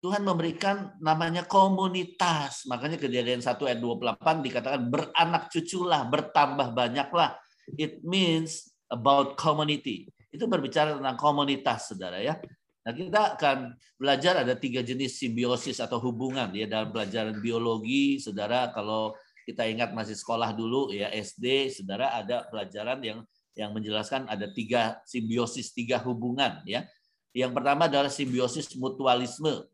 Tuhan 0.00 0.24
memberikan 0.24 0.96
namanya 0.96 1.44
komunitas. 1.44 2.64
Makanya 2.64 2.96
kejadian 2.96 3.44
1 3.44 3.52
ayat 3.68 3.84
28 3.84 4.40
dikatakan 4.40 4.88
beranak 4.88 5.52
cuculah, 5.52 6.08
bertambah 6.08 6.72
banyaklah. 6.72 7.36
It 7.76 8.00
means 8.00 8.72
about 8.88 9.36
community 9.36 10.08
itu 10.32 10.48
berbicara 10.48 10.96
tentang 10.96 11.18
komunitas, 11.20 11.92
saudara 11.92 12.22
ya. 12.22 12.40
Nah, 12.80 12.96
kita 12.96 13.36
akan 13.36 13.76
belajar 14.00 14.40
ada 14.40 14.56
tiga 14.56 14.80
jenis 14.80 15.20
simbiosis 15.20 15.84
atau 15.84 16.00
hubungan 16.00 16.48
ya 16.56 16.64
dalam 16.64 16.88
pelajaran 16.94 17.36
biologi, 17.44 18.16
saudara. 18.16 18.72
Kalau 18.72 19.12
kita 19.50 19.66
ingat 19.66 19.90
masih 19.90 20.14
sekolah 20.14 20.54
dulu 20.54 20.94
ya 20.94 21.10
SD, 21.10 21.74
saudara 21.74 22.14
ada 22.14 22.46
pelajaran 22.46 23.02
yang 23.02 23.18
yang 23.58 23.74
menjelaskan 23.74 24.30
ada 24.30 24.46
tiga 24.54 25.02
simbiosis, 25.02 25.74
tiga 25.74 25.98
hubungan 25.98 26.62
ya. 26.62 26.86
Yang 27.34 27.58
pertama 27.58 27.90
adalah 27.90 28.06
simbiosis 28.06 28.70
mutualisme, 28.78 29.66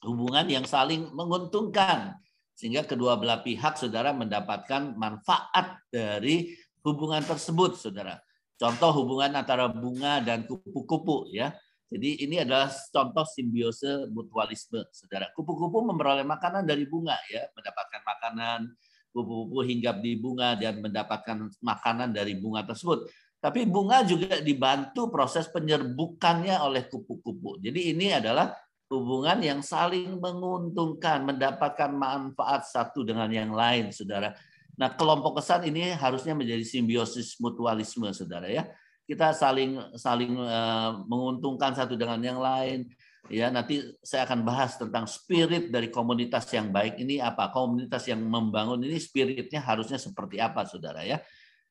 hubungan 0.00 0.48
yang 0.48 0.64
saling 0.64 1.12
menguntungkan 1.12 2.16
sehingga 2.56 2.86
kedua 2.86 3.20
belah 3.20 3.44
pihak 3.44 3.76
saudara 3.76 4.16
mendapatkan 4.16 4.96
manfaat 4.96 5.84
dari 5.92 6.54
hubungan 6.80 7.20
tersebut, 7.20 7.76
saudara. 7.76 8.16
Contoh 8.54 9.04
hubungan 9.04 9.34
antara 9.34 9.66
bunga 9.66 10.22
dan 10.22 10.46
kupu-kupu 10.46 11.28
ya. 11.34 11.52
Jadi 11.90 12.24
ini 12.26 12.40
adalah 12.40 12.70
contoh 12.70 13.26
simbiose 13.26 14.08
mutualisme, 14.10 14.86
saudara. 14.94 15.28
Kupu-kupu 15.34 15.82
memperoleh 15.82 16.24
makanan 16.24 16.64
dari 16.64 16.86
bunga 16.86 17.18
ya, 17.28 17.44
mendapatkan 17.52 18.02
makanan, 18.02 18.60
kupu-kupu 19.14 19.62
hinggap 19.62 20.02
di 20.02 20.18
bunga 20.18 20.58
dan 20.58 20.82
mendapatkan 20.82 21.54
makanan 21.62 22.10
dari 22.10 22.34
bunga 22.34 22.66
tersebut. 22.66 23.06
Tapi 23.38 23.62
bunga 23.68 24.02
juga 24.02 24.42
dibantu 24.42 25.12
proses 25.12 25.46
penyerbukannya 25.46 26.58
oleh 26.58 26.90
kupu-kupu. 26.90 27.62
Jadi 27.62 27.94
ini 27.94 28.10
adalah 28.10 28.50
hubungan 28.90 29.38
yang 29.38 29.60
saling 29.60 30.18
menguntungkan, 30.18 31.22
mendapatkan 31.28 31.92
manfaat 31.92 32.66
satu 32.66 33.06
dengan 33.06 33.30
yang 33.30 33.52
lain, 33.54 33.94
saudara. 33.94 34.34
Nah, 34.74 34.90
kelompok 34.96 35.38
kesan 35.38 35.70
ini 35.70 35.94
harusnya 35.94 36.34
menjadi 36.34 36.64
simbiosis 36.66 37.38
mutualisme, 37.38 38.10
saudara 38.10 38.50
ya. 38.50 38.66
Kita 39.04 39.36
saling 39.36 39.94
saling 40.00 40.32
uh, 40.40 41.04
menguntungkan 41.04 41.76
satu 41.76 41.94
dengan 41.94 42.18
yang 42.24 42.40
lain. 42.40 42.88
Ya, 43.32 43.48
nanti 43.48 43.80
saya 44.04 44.28
akan 44.28 44.44
bahas 44.44 44.76
tentang 44.76 45.08
spirit 45.08 45.72
dari 45.72 45.88
komunitas 45.88 46.44
yang 46.52 46.68
baik 46.68 47.00
ini 47.00 47.24
apa. 47.24 47.48
Komunitas 47.48 48.04
yang 48.04 48.20
membangun 48.20 48.84
ini 48.84 49.00
spiritnya 49.00 49.64
harusnya 49.64 49.96
seperti 49.96 50.36
apa, 50.40 50.68
saudara 50.68 51.00
ya. 51.00 51.24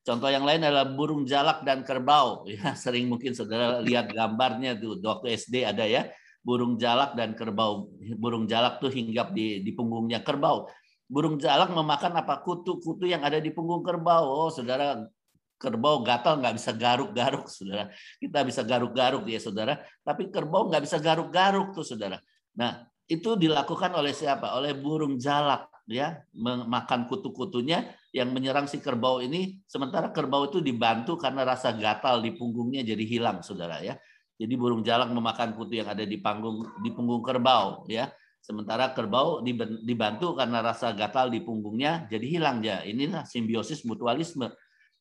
Contoh 0.04 0.28
yang 0.28 0.42
lain 0.44 0.60
adalah 0.66 0.84
burung 0.90 1.22
jalak 1.24 1.62
dan 1.62 1.86
kerbau. 1.86 2.42
Ya, 2.50 2.74
sering 2.74 3.06
mungkin 3.06 3.32
saudara 3.38 3.78
lihat 3.78 4.10
gambarnya 4.10 4.76
tuh 4.76 4.98
waktu 5.00 5.38
SD 5.38 5.62
ada 5.62 5.86
ya 5.86 6.10
burung 6.44 6.76
jalak 6.76 7.16
dan 7.16 7.32
kerbau. 7.32 7.88
Burung 8.20 8.44
jalak 8.44 8.78
tuh 8.78 8.92
hinggap 8.92 9.32
di, 9.32 9.64
di 9.64 9.72
punggungnya 9.72 10.20
kerbau. 10.20 10.68
Burung 11.08 11.40
jalak 11.40 11.72
memakan 11.72 12.20
apa 12.20 12.44
kutu-kutu 12.44 13.08
yang 13.08 13.24
ada 13.24 13.40
di 13.40 13.48
punggung 13.48 13.80
kerbau. 13.80 14.28
Oh, 14.28 14.50
saudara, 14.52 15.08
kerbau 15.56 16.04
gatal 16.04 16.38
nggak 16.40 16.54
bisa 16.56 16.70
garuk-garuk, 16.74 17.46
saudara. 17.48 17.90
Kita 18.20 18.44
bisa 18.44 18.60
garuk-garuk 18.62 19.24
ya, 19.28 19.40
saudara. 19.40 19.80
Tapi 20.04 20.28
kerbau 20.28 20.68
nggak 20.68 20.82
bisa 20.84 20.98
garuk-garuk 21.00 21.72
tuh, 21.72 21.86
saudara. 21.86 22.20
Nah, 22.54 22.84
itu 23.08 23.36
dilakukan 23.36 23.92
oleh 23.96 24.12
siapa? 24.12 24.54
Oleh 24.56 24.76
burung 24.76 25.16
jalak, 25.16 25.68
ya, 25.88 26.20
memakan 26.32 27.04
kutu-kutunya 27.08 27.92
yang 28.14 28.32
menyerang 28.32 28.70
si 28.70 28.78
kerbau 28.80 29.20
ini. 29.20 29.60
Sementara 29.68 30.08
kerbau 30.14 30.48
itu 30.48 30.62
dibantu 30.64 31.18
karena 31.18 31.44
rasa 31.44 31.74
gatal 31.74 32.22
di 32.22 32.32
punggungnya 32.32 32.84
jadi 32.84 33.04
hilang, 33.04 33.42
saudara 33.42 33.80
ya. 33.80 33.98
Jadi 34.34 34.54
burung 34.58 34.82
jalak 34.82 35.14
memakan 35.14 35.54
kutu 35.54 35.78
yang 35.78 35.86
ada 35.86 36.02
di 36.02 36.18
panggung 36.18 36.66
di 36.82 36.90
punggung 36.90 37.22
kerbau 37.22 37.86
ya. 37.86 38.10
Sementara 38.42 38.92
kerbau 38.92 39.40
dibantu 39.86 40.36
karena 40.36 40.60
rasa 40.60 40.92
gatal 40.92 41.32
di 41.32 41.40
punggungnya 41.40 42.04
jadi 42.10 42.26
hilang 42.28 42.60
ya. 42.60 42.82
Inilah 42.84 43.24
simbiosis 43.24 43.86
mutualisme. 43.88 44.52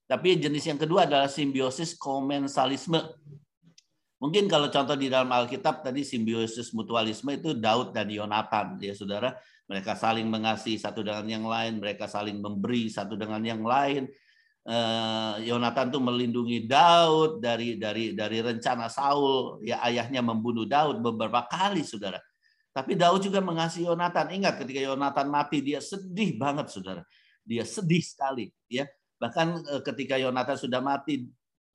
Tapi 0.04 0.38
jenis 0.38 0.64
yang 0.68 0.80
kedua 0.80 1.08
adalah 1.08 1.32
simbiosis 1.32 1.96
komensalisme. 1.96 3.00
Mungkin 4.20 4.48
kalau 4.48 4.72
contoh 4.72 4.96
di 4.96 5.12
dalam 5.12 5.28
Alkitab 5.32 5.84
tadi 5.84 6.04
simbiosis 6.08 6.72
mutualisme 6.72 7.36
itu 7.36 7.56
Daud 7.56 7.92
dan 7.92 8.08
Yonatan 8.08 8.80
ya 8.80 8.96
Saudara. 8.96 9.36
Mereka 9.68 9.96
saling 9.96 10.28
mengasihi 10.28 10.76
satu 10.76 11.04
dengan 11.04 11.24
yang 11.28 11.46
lain, 11.48 11.80
mereka 11.80 12.08
saling 12.08 12.40
memberi 12.40 12.92
satu 12.92 13.16
dengan 13.16 13.40
yang 13.44 13.64
lain 13.64 14.12
Eh, 14.64 15.36
Yonatan 15.44 15.92
tuh 15.92 16.00
melindungi 16.00 16.64
Daud 16.64 17.44
dari 17.44 17.76
dari 17.76 18.16
dari 18.16 18.40
rencana 18.40 18.88
Saul 18.88 19.60
ya 19.60 19.84
ayahnya 19.84 20.24
membunuh 20.24 20.64
Daud 20.64 21.04
beberapa 21.04 21.44
kali 21.52 21.84
saudara. 21.84 22.16
Tapi 22.72 22.96
Daud 22.96 23.28
juga 23.28 23.44
mengasihi 23.44 23.92
Yonatan. 23.92 24.32
Ingat 24.32 24.64
ketika 24.64 24.80
Yonatan 24.80 25.28
mati 25.28 25.60
dia 25.60 25.84
sedih 25.84 26.40
banget 26.40 26.72
saudara. 26.72 27.04
Dia 27.44 27.68
sedih 27.68 28.00
sekali 28.00 28.56
ya. 28.72 28.88
Bahkan 29.24 29.48
eh, 29.64 29.82
ketika 29.88 30.20
Yonatan 30.20 30.60
sudah 30.60 30.84
mati 30.84 31.24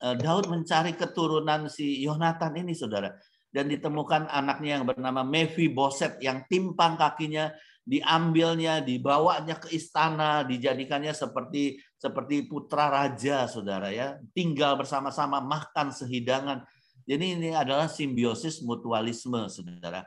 eh, 0.05 0.17
Daud 0.21 0.53
mencari 0.53 0.93
keturunan 0.93 1.73
si 1.73 2.05
Yonatan 2.05 2.61
ini 2.61 2.77
saudara 2.77 3.17
dan 3.49 3.73
ditemukan 3.73 4.29
anaknya 4.29 4.77
yang 4.77 4.85
bernama 4.85 5.25
Mevi 5.25 5.73
Boset 5.73 6.21
yang 6.21 6.45
timpang 6.53 7.01
kakinya 7.01 7.49
diambilnya, 7.89 8.85
dibawanya 8.85 9.57
ke 9.57 9.73
istana, 9.73 10.45
dijadikannya 10.45 11.17
seperti 11.17 11.81
seperti 11.97 12.45
putra 12.45 12.93
raja, 12.93 13.49
saudara 13.49 13.89
ya, 13.89 14.21
tinggal 14.37 14.77
bersama-sama, 14.77 15.41
makan 15.41 15.89
sehidangan. 15.89 16.69
Jadi 17.09 17.41
ini 17.41 17.51
adalah 17.57 17.89
simbiosis 17.89 18.61
mutualisme, 18.61 19.49
saudara. 19.49 20.05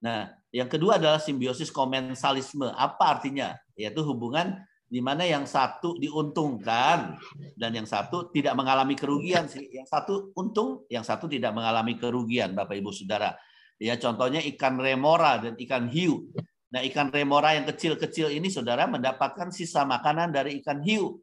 Nah, 0.00 0.32
yang 0.48 0.72
kedua 0.72 0.96
adalah 0.96 1.20
simbiosis 1.20 1.68
komensalisme. 1.68 2.72
Apa 2.72 3.20
artinya? 3.20 3.52
Yaitu 3.76 4.00
hubungan 4.00 4.56
di 4.88 5.04
mana 5.04 5.28
yang 5.28 5.44
satu 5.44 6.00
diuntungkan 6.00 7.20
dan 7.54 7.70
yang 7.76 7.84
satu 7.84 8.32
tidak 8.32 8.56
mengalami 8.56 8.96
kerugian 8.96 9.44
sih. 9.44 9.68
Yang 9.68 9.88
satu 9.92 10.32
untung, 10.32 10.88
yang 10.88 11.04
satu 11.04 11.28
tidak 11.28 11.52
mengalami 11.52 12.00
kerugian, 12.00 12.56
Bapak 12.56 12.80
Ibu 12.80 12.90
Saudara. 12.90 13.36
Ya, 13.78 13.94
contohnya 14.00 14.40
ikan 14.56 14.80
remora 14.80 15.38
dan 15.38 15.54
ikan 15.60 15.86
hiu. 15.86 16.32
Nah, 16.72 16.82
ikan 16.84 17.12
remora 17.12 17.54
yang 17.54 17.64
kecil-kecil 17.68 18.28
ini 18.32 18.52
saudara 18.52 18.84
mendapatkan 18.84 19.48
sisa 19.54 19.88
makanan 19.88 20.34
dari 20.34 20.60
ikan 20.60 20.84
hiu 20.84 21.16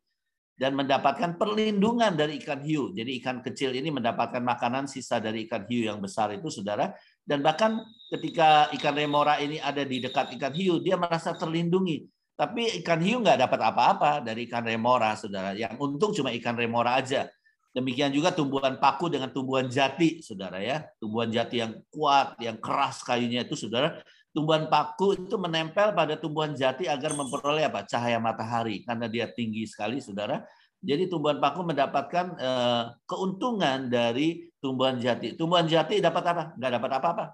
dan 0.56 0.72
mendapatkan 0.72 1.36
perlindungan 1.36 2.16
dari 2.16 2.40
ikan 2.40 2.64
hiu. 2.64 2.96
Jadi 2.96 3.20
ikan 3.20 3.44
kecil 3.44 3.76
ini 3.76 3.92
mendapatkan 3.92 4.40
makanan 4.40 4.88
sisa 4.88 5.20
dari 5.20 5.46
ikan 5.46 5.68
hiu 5.68 5.92
yang 5.92 6.00
besar 6.00 6.32
itu 6.32 6.48
saudara. 6.48 6.96
Dan 7.22 7.44
bahkan 7.44 7.84
ketika 8.08 8.72
ikan 8.72 8.96
remora 8.96 9.36
ini 9.44 9.60
ada 9.60 9.84
di 9.84 10.00
dekat 10.00 10.32
ikan 10.40 10.56
hiu, 10.56 10.80
dia 10.80 10.96
merasa 10.96 11.36
terlindungi. 11.36 12.08
Tapi 12.36 12.84
ikan 12.84 13.00
hiu 13.00 13.24
nggak 13.24 13.48
dapat 13.48 13.60
apa-apa 13.64 14.12
dari 14.20 14.48
ikan 14.48 14.68
remora, 14.68 15.16
saudara. 15.16 15.56
Yang 15.56 15.80
untung 15.80 16.12
cuma 16.12 16.36
ikan 16.36 16.56
remora 16.60 17.00
aja. 17.00 17.32
Demikian 17.72 18.12
juga 18.12 18.32
tumbuhan 18.32 18.80
paku 18.80 19.12
dengan 19.12 19.32
tumbuhan 19.32 19.72
jati, 19.72 20.20
saudara 20.20 20.60
ya. 20.60 20.84
Tumbuhan 21.00 21.32
jati 21.32 21.64
yang 21.64 21.80
kuat, 21.88 22.36
yang 22.44 22.60
keras 22.60 23.04
kayunya 23.04 23.48
itu, 23.48 23.56
saudara 23.56 24.04
tumbuhan 24.36 24.68
paku 24.68 25.16
itu 25.16 25.40
menempel 25.40 25.96
pada 25.96 26.20
tumbuhan 26.20 26.52
jati 26.52 26.92
agar 26.92 27.16
memperoleh 27.16 27.72
apa 27.72 27.88
cahaya 27.88 28.20
matahari 28.20 28.84
karena 28.84 29.08
dia 29.08 29.32
tinggi 29.32 29.64
sekali 29.64 30.04
saudara 30.04 30.44
jadi 30.84 31.08
tumbuhan 31.08 31.40
paku 31.40 31.64
mendapatkan 31.64 32.36
eh, 32.36 32.84
keuntungan 33.08 33.88
dari 33.88 34.52
tumbuhan 34.60 35.00
jati 35.00 35.40
tumbuhan 35.40 35.64
jati 35.72 36.04
dapat 36.04 36.24
apa 36.28 36.44
nggak 36.60 36.72
dapat 36.76 36.92
apa-apa 37.00 37.26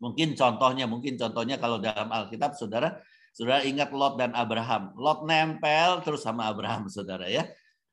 mungkin 0.00 0.32
contohnya 0.32 0.88
mungkin 0.88 1.20
contohnya 1.20 1.60
kalau 1.60 1.76
dalam 1.76 2.08
Alkitab 2.08 2.56
saudara 2.56 2.96
saudara 3.34 3.64
ingat 3.64 3.90
Lot 3.94 4.20
dan 4.20 4.32
Abraham. 4.32 4.92
Lot 4.96 5.24
nempel 5.24 6.04
terus 6.04 6.22
sama 6.22 6.48
Abraham 6.50 6.86
saudara 6.92 7.26
ya. 7.26 7.48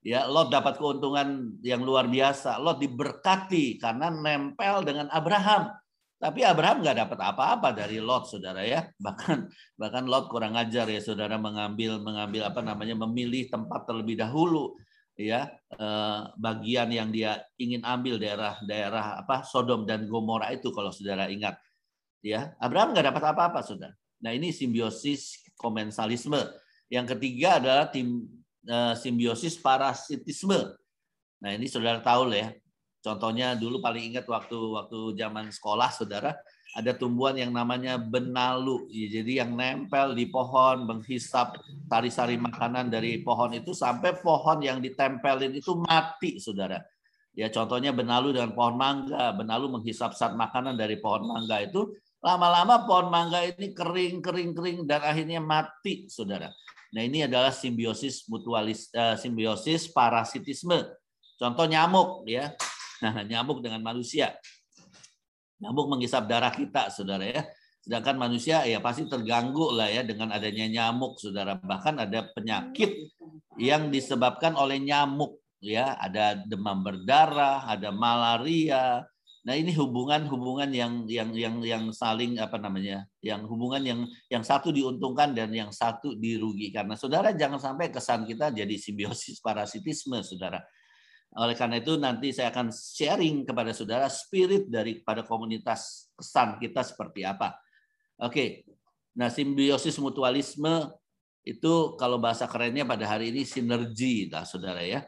Ya 0.05 0.29
Lot 0.29 0.53
dapat 0.53 0.77
keuntungan 0.77 1.57
yang 1.65 1.81
luar 1.81 2.05
biasa. 2.05 2.61
Lot 2.61 2.77
diberkati 2.77 3.81
karena 3.81 4.13
nempel 4.13 4.85
dengan 4.85 5.09
Abraham. 5.09 5.73
Tapi 6.15 6.47
Abraham 6.47 6.79
nggak 6.79 6.97
dapat 7.05 7.19
apa-apa 7.21 7.69
dari 7.75 7.99
Lot, 7.99 8.31
saudara 8.31 8.63
ya. 8.63 8.87
Bahkan 9.05 9.51
bahkan 9.75 10.07
Lot 10.07 10.31
kurang 10.31 10.55
ajar 10.55 10.87
ya, 10.87 11.03
saudara 11.03 11.35
mengambil 11.35 11.99
mengambil 11.99 12.47
apa 12.47 12.63
namanya 12.63 12.95
memilih 13.05 13.51
tempat 13.51 13.83
terlebih 13.83 14.15
dahulu 14.15 14.79
ya. 15.19 15.51
Eh, 15.75 16.19
bagian 16.39 16.87
yang 16.89 17.11
dia 17.11 17.43
ingin 17.59 17.83
ambil 17.83 18.15
daerah 18.15 18.55
daerah 18.63 19.19
apa 19.19 19.43
Sodom 19.43 19.83
dan 19.83 20.07
Gomora 20.07 20.49
itu 20.55 20.71
kalau 20.71 20.89
saudara 20.89 21.27
ingat 21.27 21.59
ya. 22.23 22.55
Abraham 22.63 22.95
nggak 22.95 23.05
dapat 23.11 23.23
apa-apa 23.35 23.59
saudara. 23.61 23.95
Nah 24.21 24.31
ini 24.31 24.51
simbiosis 24.51 25.41
komensalisme. 25.57 26.39
Yang 26.91 27.17
ketiga 27.17 27.59
adalah 27.59 27.85
tim 27.89 28.27
eh, 28.67 28.93
simbiosis 28.99 29.57
parasitisme. 29.59 30.75
Nah 31.41 31.51
ini 31.51 31.67
saudara 31.67 31.99
tahu 31.99 32.31
lah 32.31 32.39
ya 32.39 32.49
Contohnya 33.05 33.53
dulu 33.53 33.77
paling 33.85 34.09
ingat 34.09 34.25
waktu 34.25 34.57
waktu 34.57 35.13
zaman 35.13 35.53
sekolah, 35.53 35.93
saudara, 35.93 36.33
ada 36.73 36.89
tumbuhan 36.97 37.37
yang 37.37 37.53
namanya 37.53 38.01
benalu. 38.01 38.89
Jadi 38.89 39.37
yang 39.37 39.53
nempel 39.53 40.17
di 40.17 40.25
pohon, 40.25 40.89
menghisap 40.89 41.61
sari-sari 41.85 42.41
makanan 42.41 42.89
dari 42.89 43.21
pohon 43.21 43.53
itu 43.53 43.77
sampai 43.77 44.17
pohon 44.17 44.57
yang 44.65 44.81
ditempelin 44.81 45.53
itu 45.53 45.77
mati, 45.77 46.41
saudara. 46.41 46.81
Ya 47.37 47.53
contohnya 47.53 47.93
benalu 47.93 48.33
dengan 48.33 48.57
pohon 48.57 48.73
mangga. 48.73 49.37
Benalu 49.37 49.77
menghisap 49.77 50.17
saat 50.17 50.33
makanan 50.33 50.73
dari 50.73 50.97
pohon 50.97 51.29
mangga 51.29 51.61
itu 51.61 51.93
lama-lama 52.25 52.89
pohon 52.89 53.13
mangga 53.13 53.45
ini 53.45 53.69
kering, 53.69 54.17
kering, 54.25 54.57
kering 54.57 54.77
dan 54.89 55.05
akhirnya 55.05 55.37
mati, 55.37 56.09
saudara. 56.09 56.49
Nah 56.89 57.01
ini 57.05 57.29
adalah 57.29 57.53
simbiosis 57.53 58.25
mutualis, 58.25 58.89
uh, 58.97 59.13
simbiosis 59.13 59.85
parasitisme. 59.93 60.89
Contoh 61.37 61.69
nyamuk, 61.69 62.25
ya 62.25 62.49
nyamuk 63.29 63.61
dengan 63.61 63.85
manusia. 63.85 64.33
Nyamuk 65.61 65.85
menghisap 65.85 66.25
darah 66.25 66.49
kita, 66.49 66.89
saudara 66.89 67.29
ya. 67.29 67.45
Sedangkan 67.85 68.17
manusia 68.17 68.65
ya 68.65 68.81
pasti 68.81 69.05
terganggu 69.05 69.69
lah 69.69 69.85
ya 69.85 70.01
dengan 70.01 70.33
adanya 70.33 70.65
nyamuk, 70.65 71.21
saudara. 71.21 71.61
Bahkan 71.61 72.09
ada 72.09 72.25
penyakit 72.33 73.13
yang 73.61 73.93
disebabkan 73.93 74.57
oleh 74.57 74.81
nyamuk, 74.81 75.37
ya. 75.61 75.93
Ada 76.01 76.41
demam 76.41 76.81
berdarah, 76.81 77.69
ada 77.69 77.93
malaria. 77.93 79.05
Nah 79.45 79.53
ini 79.53 79.77
hubungan-hubungan 79.77 80.73
yang 80.73 81.05
yang 81.05 81.29
yang 81.37 81.61
yang 81.61 81.83
saling 81.93 82.41
apa 82.41 82.57
namanya, 82.57 83.05
yang 83.21 83.45
hubungan 83.45 83.81
yang 83.85 83.99
yang 84.25 84.41
satu 84.41 84.73
diuntungkan 84.73 85.37
dan 85.37 85.53
yang 85.53 85.69
satu 85.69 86.17
dirugikan. 86.17 86.89
Nah 86.89 86.97
saudara 86.97 87.29
jangan 87.29 87.61
sampai 87.61 87.93
kesan 87.93 88.25
kita 88.25 88.49
jadi 88.49 88.73
simbiosis 88.73 89.37
parasitisme, 89.37 90.17
saudara. 90.25 90.65
Oleh 91.35 91.53
karena 91.53 91.83
itu 91.83 91.99
nanti 91.99 92.31
saya 92.31 92.49
akan 92.49 92.71
sharing 92.71 93.43
kepada 93.43 93.75
saudara 93.75 94.07
spirit 94.07 94.71
daripada 94.71 95.21
komunitas 95.21 96.07
kesan 96.15 96.57
kita 96.57 96.79
seperti 96.81 97.27
apa. 97.27 97.59
Oke. 98.23 98.63
Nah, 99.15 99.31
simbiosis 99.31 99.95
mutualisme 99.99 100.91
itu 101.43 101.95
kalau 101.95 102.19
bahasa 102.19 102.47
kerennya 102.47 102.83
pada 102.83 103.07
hari 103.07 103.31
ini 103.31 103.43
sinergi 103.43 104.31
lah 104.31 104.47
saudara 104.47 104.83
ya. 104.83 105.03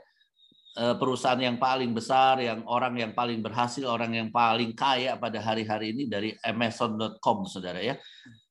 Eh, 0.78 0.96
perusahaan 0.96 1.42
yang 1.42 1.58
paling 1.58 1.92
besar, 1.92 2.38
yang 2.38 2.62
orang 2.70 2.94
yang 3.02 3.12
paling 3.18 3.42
berhasil, 3.42 3.84
orang 3.90 4.14
yang 4.14 4.30
paling 4.30 4.78
kaya 4.78 5.18
pada 5.18 5.42
hari-hari 5.42 5.98
ini 5.98 6.06
dari 6.06 6.32
Amazon.com, 6.46 7.50
saudara 7.50 7.82
ya. 7.82 7.98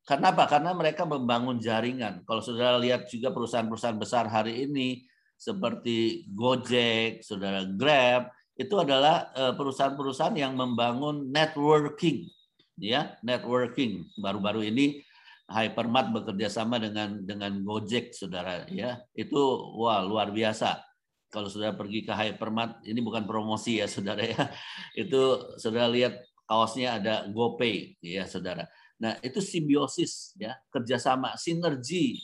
Karena 0.07 0.31
apa? 0.31 0.47
Karena 0.47 0.71
mereka 0.71 1.03
membangun 1.03 1.59
jaringan. 1.59 2.23
Kalau 2.23 2.39
saudara 2.39 2.79
lihat 2.79 3.11
juga 3.11 3.35
perusahaan-perusahaan 3.35 3.99
besar 3.99 4.31
hari 4.31 4.63
ini 4.67 5.03
seperti 5.35 6.31
Gojek, 6.31 7.27
saudara 7.27 7.67
Grab, 7.67 8.31
itu 8.55 8.75
adalah 8.79 9.35
eh, 9.35 9.53
perusahaan-perusahaan 9.59 10.39
yang 10.39 10.55
membangun 10.55 11.27
networking, 11.35 12.31
ya 12.79 13.19
networking. 13.27 14.07
Baru-baru 14.15 14.71
ini 14.71 15.03
Hypermart 15.47 16.11
bekerja 16.11 16.51
sama 16.51 16.79
dengan 16.79 17.23
dengan 17.27 17.59
Gojek, 17.67 18.15
saudara 18.15 18.63
ya. 18.71 19.03
Itu 19.11 19.75
wah 19.75 20.07
luar 20.07 20.31
biasa. 20.31 20.86
Kalau 21.29 21.51
sudah 21.51 21.75
pergi 21.75 22.07
ke 22.07 22.13
Hypermart, 22.15 22.87
ini 22.87 23.03
bukan 23.03 23.27
promosi 23.27 23.83
ya, 23.83 23.87
saudara 23.93 24.23
ya. 24.23 24.51
Itu 24.95 25.55
saudara 25.59 25.91
lihat 25.91 26.23
kaosnya 26.47 27.03
ada 27.03 27.15
GoPay, 27.31 27.99
ya 28.03 28.25
saudara. 28.25 28.67
Nah 29.03 29.19
itu 29.21 29.43
simbiosis 29.45 30.33
ya, 30.39 30.57
kerjasama, 30.73 31.37
sinergi 31.37 32.17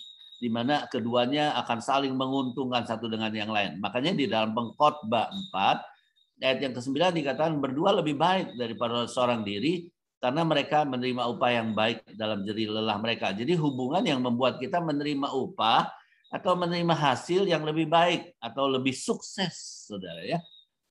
di 0.43 0.51
mana 0.51 0.91
keduanya 0.91 1.55
akan 1.63 1.79
saling 1.79 2.15
menguntungkan 2.19 2.83
satu 2.83 3.07
dengan 3.07 3.31
yang 3.31 3.55
lain. 3.55 3.79
Makanya 3.79 4.11
di 4.19 4.27
dalam 4.27 4.51
pengkhotbah 4.51 5.31
4 5.55 6.43
ayat 6.43 6.59
yang 6.59 6.75
ke-9 6.75 7.15
dikatakan 7.15 7.63
berdua 7.63 7.95
lebih 7.95 8.19
baik 8.19 8.59
daripada 8.59 9.07
seorang 9.07 9.47
diri 9.47 9.87
karena 10.19 10.43
mereka 10.43 10.83
menerima 10.83 11.31
upah 11.31 11.51
yang 11.51 11.75
baik 11.79 12.03
dalam 12.19 12.43
jeri 12.43 12.67
lelah 12.67 12.99
mereka. 12.99 13.31
Jadi 13.31 13.55
hubungan 13.55 14.03
yang 14.03 14.19
membuat 14.19 14.59
kita 14.59 14.83
menerima 14.83 15.31
upah 15.31 15.87
atau 16.33 16.57
menerima 16.57 16.97
hasil 16.97 17.45
yang 17.45 17.61
lebih 17.61 17.93
baik 17.93 18.33
atau 18.41 18.65
lebih 18.65 18.97
sukses, 18.97 19.85
saudara 19.85 20.25
ya. 20.25 20.41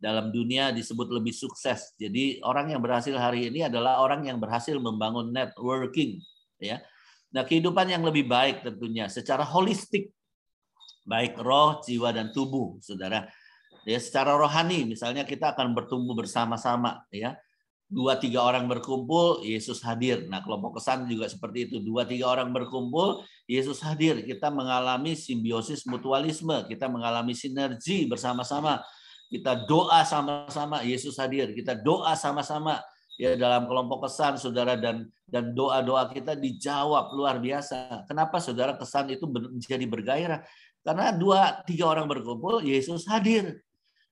Dalam 0.01 0.33
dunia 0.33 0.73
disebut 0.73 1.09
lebih 1.09 1.33
sukses. 1.33 1.93
Jadi 1.97 2.41
orang 2.45 2.73
yang 2.73 2.81
berhasil 2.81 3.13
hari 3.17 3.49
ini 3.49 3.65
adalah 3.65 4.01
orang 4.01 4.25
yang 4.25 4.37
berhasil 4.37 4.77
membangun 4.77 5.33
networking, 5.33 6.21
ya. 6.61 6.81
Nah 7.33 7.41
kehidupan 7.41 7.89
yang 7.89 8.05
lebih 8.05 8.29
baik 8.29 8.61
tentunya 8.61 9.09
secara 9.09 9.41
holistik, 9.41 10.13
baik 11.05 11.37
roh, 11.41 11.81
jiwa 11.81 12.13
dan 12.13 12.29
tubuh, 12.29 12.77
saudara. 12.77 13.25
Ya, 13.81 13.97
secara 13.97 14.37
rohani, 14.37 14.85
misalnya 14.85 15.25
kita 15.25 15.57
akan 15.57 15.73
bertumbuh 15.73 16.13
bersama-sama, 16.13 17.01
ya 17.09 17.33
dua 17.91 18.15
tiga 18.15 18.39
orang 18.39 18.71
berkumpul, 18.71 19.43
Yesus 19.43 19.83
hadir. 19.83 20.23
Nah, 20.31 20.39
kelompok 20.39 20.79
kesan 20.79 21.03
juga 21.11 21.27
seperti 21.27 21.67
itu. 21.67 21.83
Dua 21.83 22.07
tiga 22.07 22.31
orang 22.31 22.55
berkumpul, 22.55 23.27
Yesus 23.51 23.83
hadir. 23.83 24.23
Kita 24.23 24.47
mengalami 24.47 25.11
simbiosis 25.19 25.83
mutualisme, 25.83 26.63
kita 26.71 26.87
mengalami 26.87 27.35
sinergi 27.35 28.07
bersama-sama. 28.07 28.79
Kita 29.27 29.67
doa 29.67 30.07
sama-sama, 30.07 30.87
Yesus 30.87 31.19
hadir. 31.19 31.51
Kita 31.51 31.75
doa 31.75 32.15
sama-sama 32.15 32.79
ya 33.19 33.35
dalam 33.35 33.67
kelompok 33.67 34.07
kesan 34.07 34.39
saudara 34.39 34.79
dan 34.79 35.11
dan 35.27 35.51
doa-doa 35.51 36.07
kita 36.15 36.39
dijawab 36.39 37.11
luar 37.11 37.43
biasa. 37.43 38.07
Kenapa 38.07 38.39
saudara 38.39 38.79
kesan 38.79 39.11
itu 39.11 39.27
menjadi 39.27 39.83
bergairah? 39.83 40.39
Karena 40.81 41.11
dua 41.11 41.59
tiga 41.67 41.91
orang 41.91 42.07
berkumpul, 42.07 42.63
Yesus 42.63 43.03
hadir 43.05 43.59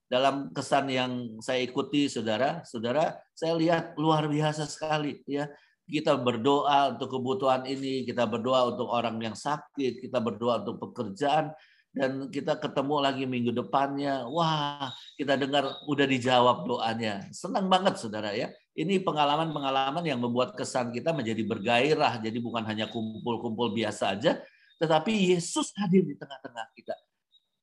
dalam 0.09 0.49
kesan 0.49 0.89
yang 0.89 1.11
saya 1.37 1.61
ikuti 1.61 2.09
saudara 2.09 2.65
saudara 2.65 3.13
saya 3.37 3.53
lihat 3.55 3.93
luar 3.95 4.25
biasa 4.25 4.65
sekali 4.65 5.21
ya. 5.29 5.47
Kita 5.89 6.21
berdoa 6.21 6.93
untuk 6.93 7.17
kebutuhan 7.17 7.65
ini 7.65 8.05
kita 8.05 8.29
berdoa 8.29 8.73
untuk 8.73 8.93
orang 8.93 9.17
yang 9.21 9.33
sakit 9.33 10.05
kita 10.05 10.21
berdoa 10.21 10.61
untuk 10.61 10.77
pekerjaan 10.89 11.49
dan 11.89 12.29
kita 12.29 12.61
ketemu 12.61 12.95
lagi 13.01 13.25
minggu 13.25 13.49
depannya. 13.49 14.25
Wah 14.29 14.93
kita 15.17 15.33
dengar 15.33 15.65
udah 15.89 16.05
dijawab 16.05 16.69
doanya. 16.69 17.25
Senang 17.33 17.65
banget 17.69 17.97
saudara 17.97 18.37
ya. 18.37 18.53
Ini 18.77 19.01
pengalaman-pengalaman 19.01 20.05
yang 20.05 20.21
membuat 20.21 20.53
kesan 20.53 20.93
kita 20.93 21.09
menjadi 21.09 21.41
bergairah. 21.41 22.21
Jadi 22.21 22.37
bukan 22.37 22.61
hanya 22.69 22.85
kumpul-kumpul 22.93 23.73
biasa 23.73 24.13
aja 24.13 24.37
tetapi 24.79 25.35
Yesus 25.35 25.75
hadir 25.75 26.07
di 26.07 26.15
tengah-tengah 26.15 26.71
kita 26.71 26.95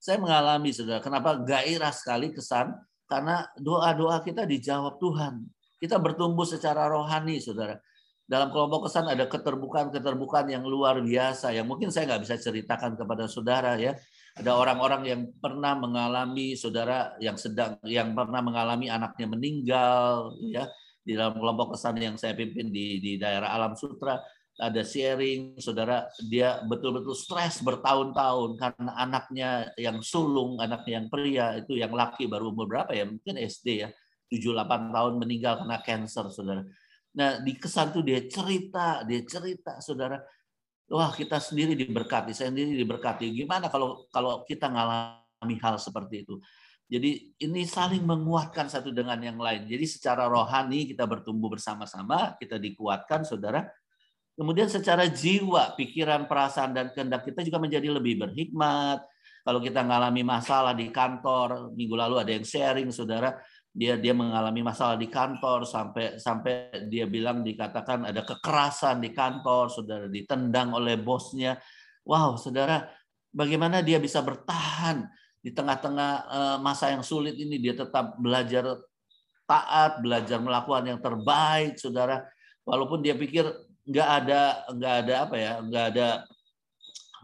saya 0.06 0.22
mengalami, 0.22 0.70
saudara, 0.70 1.02
kenapa 1.02 1.34
gairah 1.42 1.90
sekali 1.90 2.30
kesan? 2.30 2.70
Karena 3.10 3.42
doa-doa 3.58 4.22
kita 4.22 4.46
dijawab 4.46 5.02
Tuhan. 5.02 5.42
Kita 5.82 5.98
bertumbuh 5.98 6.46
secara 6.46 6.86
rohani, 6.86 7.42
saudara. 7.42 7.74
Dalam 8.22 8.54
kelompok 8.54 8.86
kesan 8.86 9.10
ada 9.10 9.26
keterbukaan-keterbukaan 9.26 10.46
yang 10.46 10.62
luar 10.62 11.02
biasa, 11.02 11.50
yang 11.58 11.66
mungkin 11.66 11.90
saya 11.90 12.14
nggak 12.14 12.22
bisa 12.22 12.38
ceritakan 12.38 12.94
kepada 12.94 13.26
saudara 13.26 13.74
ya. 13.82 13.98
Ada 14.38 14.54
orang-orang 14.54 15.02
yang 15.10 15.20
pernah 15.42 15.74
mengalami 15.74 16.54
saudara 16.54 17.18
yang 17.18 17.34
sedang 17.34 17.74
yang 17.82 18.14
pernah 18.14 18.42
mengalami 18.42 18.86
anaknya 18.86 19.26
meninggal 19.26 20.38
ya 20.38 20.70
di 21.02 21.14
dalam 21.14 21.38
kelompok 21.38 21.74
kesan 21.78 21.98
yang 22.02 22.14
saya 22.18 22.34
pimpin 22.34 22.70
di 22.70 22.98
di 22.98 23.14
daerah 23.14 23.54
Alam 23.54 23.78
Sutra 23.78 24.18
ada 24.56 24.80
sharing, 24.80 25.60
saudara 25.60 26.08
dia 26.16 26.64
betul-betul 26.64 27.12
stres 27.12 27.60
bertahun-tahun 27.60 28.56
karena 28.56 28.92
anaknya 28.96 29.50
yang 29.76 30.00
sulung, 30.00 30.56
anaknya 30.56 31.04
yang 31.04 31.08
pria 31.12 31.46
itu 31.60 31.76
yang 31.76 31.92
laki 31.92 32.24
baru 32.24 32.50
umur 32.52 32.64
berapa 32.64 32.96
ya? 32.96 33.04
Mungkin 33.04 33.36
SD 33.36 33.84
ya, 33.84 33.88
7-8 34.32 34.96
tahun 34.96 35.12
meninggal 35.20 35.60
karena 35.60 35.78
cancer, 35.84 36.24
saudara. 36.32 36.64
Nah 37.16 37.40
di 37.44 37.52
kesan 37.56 37.92
tuh 37.92 38.00
dia 38.00 38.24
cerita, 38.24 39.04
dia 39.04 39.20
cerita, 39.28 39.76
saudara. 39.84 40.20
Wah 40.88 41.12
kita 41.12 41.36
sendiri 41.36 41.76
diberkati, 41.76 42.32
saya 42.32 42.48
sendiri 42.48 42.80
diberkati. 42.80 43.28
Gimana 43.36 43.68
kalau 43.68 44.08
kalau 44.08 44.40
kita 44.48 44.72
ngalami 44.72 45.56
hal 45.60 45.76
seperti 45.76 46.24
itu? 46.24 46.40
Jadi 46.86 47.34
ini 47.42 47.66
saling 47.66 48.06
menguatkan 48.06 48.70
satu 48.70 48.94
dengan 48.94 49.18
yang 49.18 49.36
lain. 49.36 49.66
Jadi 49.66 49.84
secara 49.90 50.30
rohani 50.30 50.86
kita 50.86 51.02
bertumbuh 51.02 51.50
bersama-sama, 51.50 52.38
kita 52.38 52.62
dikuatkan, 52.62 53.26
saudara 53.26 53.66
Kemudian 54.36 54.68
secara 54.68 55.08
jiwa, 55.08 55.72
pikiran, 55.80 56.28
perasaan, 56.28 56.76
dan 56.76 56.92
kehendak 56.92 57.24
kita 57.24 57.40
juga 57.40 57.56
menjadi 57.56 57.88
lebih 57.88 58.20
berhikmat. 58.20 59.00
Kalau 59.40 59.64
kita 59.64 59.80
mengalami 59.80 60.20
masalah 60.20 60.76
di 60.76 60.92
kantor, 60.92 61.72
minggu 61.72 61.96
lalu 61.96 62.20
ada 62.20 62.36
yang 62.36 62.44
sharing, 62.44 62.92
saudara, 62.92 63.32
dia 63.72 63.96
dia 63.96 64.12
mengalami 64.12 64.60
masalah 64.60 65.00
di 65.00 65.08
kantor 65.08 65.64
sampai 65.64 66.20
sampai 66.20 66.68
dia 66.88 67.04
bilang 67.08 67.40
dikatakan 67.44 68.08
ada 68.08 68.24
kekerasan 68.24 69.00
di 69.00 69.12
kantor, 69.16 69.72
saudara 69.72 70.04
ditendang 70.08 70.76
oleh 70.76 71.00
bosnya. 71.00 71.56
Wow, 72.04 72.36
saudara, 72.36 72.88
bagaimana 73.32 73.80
dia 73.80 73.96
bisa 73.96 74.20
bertahan 74.20 75.08
di 75.40 75.52
tengah-tengah 75.52 76.12
eh, 76.28 76.56
masa 76.60 76.92
yang 76.92 77.04
sulit 77.04 77.36
ini? 77.40 77.56
Dia 77.56 77.72
tetap 77.72 78.20
belajar 78.20 78.84
taat, 79.48 80.02
belajar 80.04 80.44
melakukan 80.44 80.84
yang 80.92 81.00
terbaik, 81.00 81.80
saudara. 81.80 82.24
Walaupun 82.66 82.98
dia 82.98 83.14
pikir 83.14 83.46
nggak 83.86 84.08
ada 84.22 84.40
nggak 84.74 84.94
ada 85.06 85.14
apa 85.22 85.36
ya 85.38 85.52
nggak 85.62 85.84
ada 85.94 86.06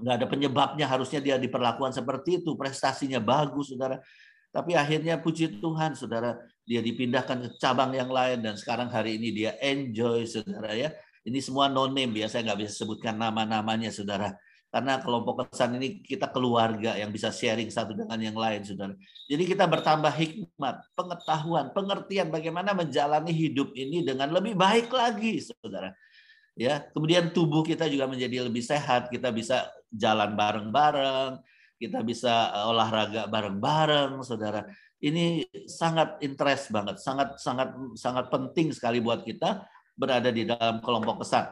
nggak 0.03 0.15
ada 0.19 0.27
penyebabnya 0.27 0.87
harusnya 0.91 1.21
dia 1.23 1.37
diperlakukan 1.39 1.95
seperti 1.95 2.43
itu. 2.43 2.59
Prestasinya 2.59 3.23
bagus 3.23 3.71
saudara. 3.71 4.03
Tapi 4.53 4.77
akhirnya 4.77 5.17
puji 5.17 5.63
Tuhan 5.63 5.97
saudara 5.97 6.37
dia 6.63 6.79
dipindahkan 6.85 7.43
ke 7.43 7.49
cabang 7.59 7.91
yang 7.97 8.13
lain 8.13 8.45
dan 8.45 8.55
sekarang 8.55 8.87
hari 8.93 9.17
ini 9.17 9.33
dia 9.33 9.51
enjoy 9.63 10.27
saudara 10.27 10.75
ya. 10.75 10.91
Ini 11.23 11.39
semua 11.39 11.71
no 11.71 11.87
name 11.87 12.19
ya 12.19 12.27
saya 12.27 12.51
nggak 12.51 12.67
bisa 12.67 12.83
sebutkan 12.83 13.15
nama-namanya 13.15 13.95
saudara. 13.95 14.35
Karena 14.73 14.97
kelompok 15.05 15.53
kesan 15.53 15.77
ini 15.77 16.01
kita 16.01 16.33
keluarga 16.33 16.97
yang 16.97 17.13
bisa 17.13 17.29
sharing 17.29 17.69
satu 17.69 17.93
dengan 17.93 18.17
yang 18.17 18.33
lain 18.33 18.65
saudara. 18.65 18.97
Jadi 19.29 19.45
kita 19.45 19.69
bertambah 19.69 20.13
hikmat 20.17 20.77
pengetahuan 20.97 21.71
pengertian 21.77 22.33
bagaimana 22.33 22.73
menjalani 22.73 23.31
hidup 23.31 23.77
ini 23.77 24.01
dengan 24.01 24.33
lebih 24.33 24.57
baik 24.57 24.89
lagi 24.89 25.45
saudara 25.45 25.93
ya. 26.59 26.85
Kemudian 26.93 27.31
tubuh 27.31 27.63
kita 27.65 27.89
juga 27.89 28.09
menjadi 28.09 28.47
lebih 28.47 28.63
sehat. 28.63 29.09
Kita 29.09 29.31
bisa 29.33 29.69
jalan 29.93 30.33
bareng-bareng 30.37 31.43
kita 31.83 31.99
bisa 32.07 32.55
eh, 32.55 32.71
olahraga 32.71 33.27
bareng-bareng 33.27 34.23
saudara. 34.23 34.63
Ini 35.03 35.43
sangat 35.67 36.23
interest 36.23 36.71
banget 36.71 37.03
sangat 37.03 37.35
sangat 37.43 37.75
sangat 37.99 38.31
penting 38.31 38.71
sekali 38.71 39.03
buat 39.03 39.27
kita 39.27 39.67
berada 39.99 40.31
di 40.31 40.47
dalam 40.47 40.79
kelompok 40.79 41.27
kesan 41.27 41.51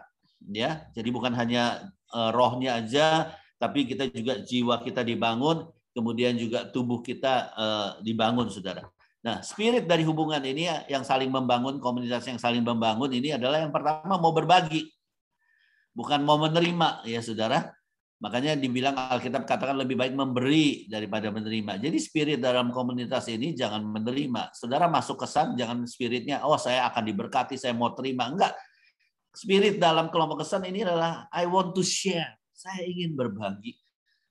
ya. 0.54 0.86
Jadi 0.94 1.08
bukan 1.10 1.34
hanya 1.34 1.90
uh, 2.14 2.30
rohnya 2.30 2.78
aja 2.78 3.34
tapi 3.58 3.90
kita 3.90 4.06
juga 4.08 4.38
jiwa 4.38 4.78
kita 4.86 5.02
dibangun 5.02 5.66
kemudian 5.90 6.38
juga 6.38 6.64
tubuh 6.70 7.02
kita 7.02 7.50
uh, 7.52 7.90
dibangun 8.00 8.46
saudara 8.48 8.86
Nah, 9.20 9.44
spirit 9.44 9.84
dari 9.84 10.00
hubungan 10.00 10.40
ini 10.40 10.64
yang 10.88 11.04
saling 11.04 11.28
membangun, 11.28 11.76
komunitas 11.76 12.24
yang 12.24 12.40
saling 12.40 12.64
membangun 12.64 13.12
ini 13.12 13.36
adalah 13.36 13.60
yang 13.60 13.68
pertama 13.68 14.16
mau 14.16 14.32
berbagi. 14.32 14.88
Bukan 15.92 16.24
mau 16.24 16.40
menerima, 16.40 17.04
ya 17.04 17.20
saudara. 17.20 17.68
Makanya 18.20 18.56
dibilang 18.56 18.96
Alkitab 18.96 19.48
katakan 19.48 19.76
lebih 19.80 19.96
baik 19.96 20.12
memberi 20.12 20.88
daripada 20.88 21.32
menerima. 21.32 21.80
Jadi 21.80 21.96
spirit 22.00 22.38
dalam 22.40 22.68
komunitas 22.72 23.28
ini 23.32 23.56
jangan 23.56 23.80
menerima. 23.84 24.52
Saudara 24.56 24.88
masuk 24.88 25.24
kesan, 25.24 25.56
jangan 25.56 25.84
spiritnya, 25.88 26.44
oh 26.44 26.56
saya 26.60 26.88
akan 26.88 27.04
diberkati, 27.04 27.56
saya 27.60 27.76
mau 27.76 27.92
terima. 27.96 28.28
Enggak. 28.28 28.56
Spirit 29.32 29.80
dalam 29.80 30.08
kelompok 30.12 30.44
kesan 30.44 30.64
ini 30.68 30.84
adalah 30.84 31.28
I 31.32 31.48
want 31.48 31.72
to 31.76 31.84
share. 31.84 32.40
Saya 32.52 32.84
ingin 32.84 33.16
berbagi. 33.16 33.76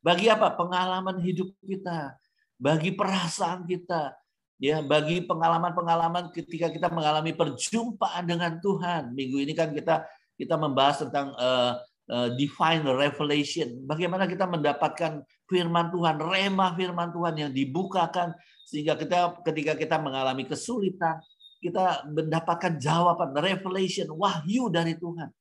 Bagi 0.01 0.29
apa? 0.29 0.53
Pengalaman 0.53 1.17
hidup 1.21 1.49
kita. 1.65 2.13
Bagi 2.61 2.93
perasaan 2.93 3.65
kita 3.65 4.18
Ya, 4.59 4.83
bagi 4.83 5.23
pengalaman-pengalaman 5.23 6.35
ketika 6.35 6.67
kita 6.67 6.91
mengalami 6.91 7.31
perjumpaan 7.31 8.27
dengan 8.27 8.59
Tuhan. 8.59 9.15
Minggu 9.15 9.39
ini 9.39 9.55
kan 9.55 9.71
kita 9.71 10.03
kita 10.35 10.59
membahas 10.59 11.07
tentang 11.07 11.31
uh, 11.39 11.79
uh, 12.11 12.27
divine 12.35 12.83
revelation. 12.83 13.87
Bagaimana 13.87 14.27
kita 14.27 14.43
mendapatkan 14.51 15.23
firman 15.47 15.95
Tuhan, 15.95 16.19
remah 16.19 16.75
firman 16.75 17.07
Tuhan 17.15 17.33
yang 17.39 17.51
dibukakan 17.55 18.35
sehingga 18.67 18.99
kita 18.99 19.39
ketika 19.47 19.79
kita 19.79 19.95
mengalami 19.95 20.43
kesulitan, 20.43 21.23
kita 21.63 22.03
mendapatkan 22.11 22.75
jawaban, 22.83 23.31
revelation, 23.39 24.11
wahyu 24.11 24.67
dari 24.67 24.99
Tuhan. 24.99 25.31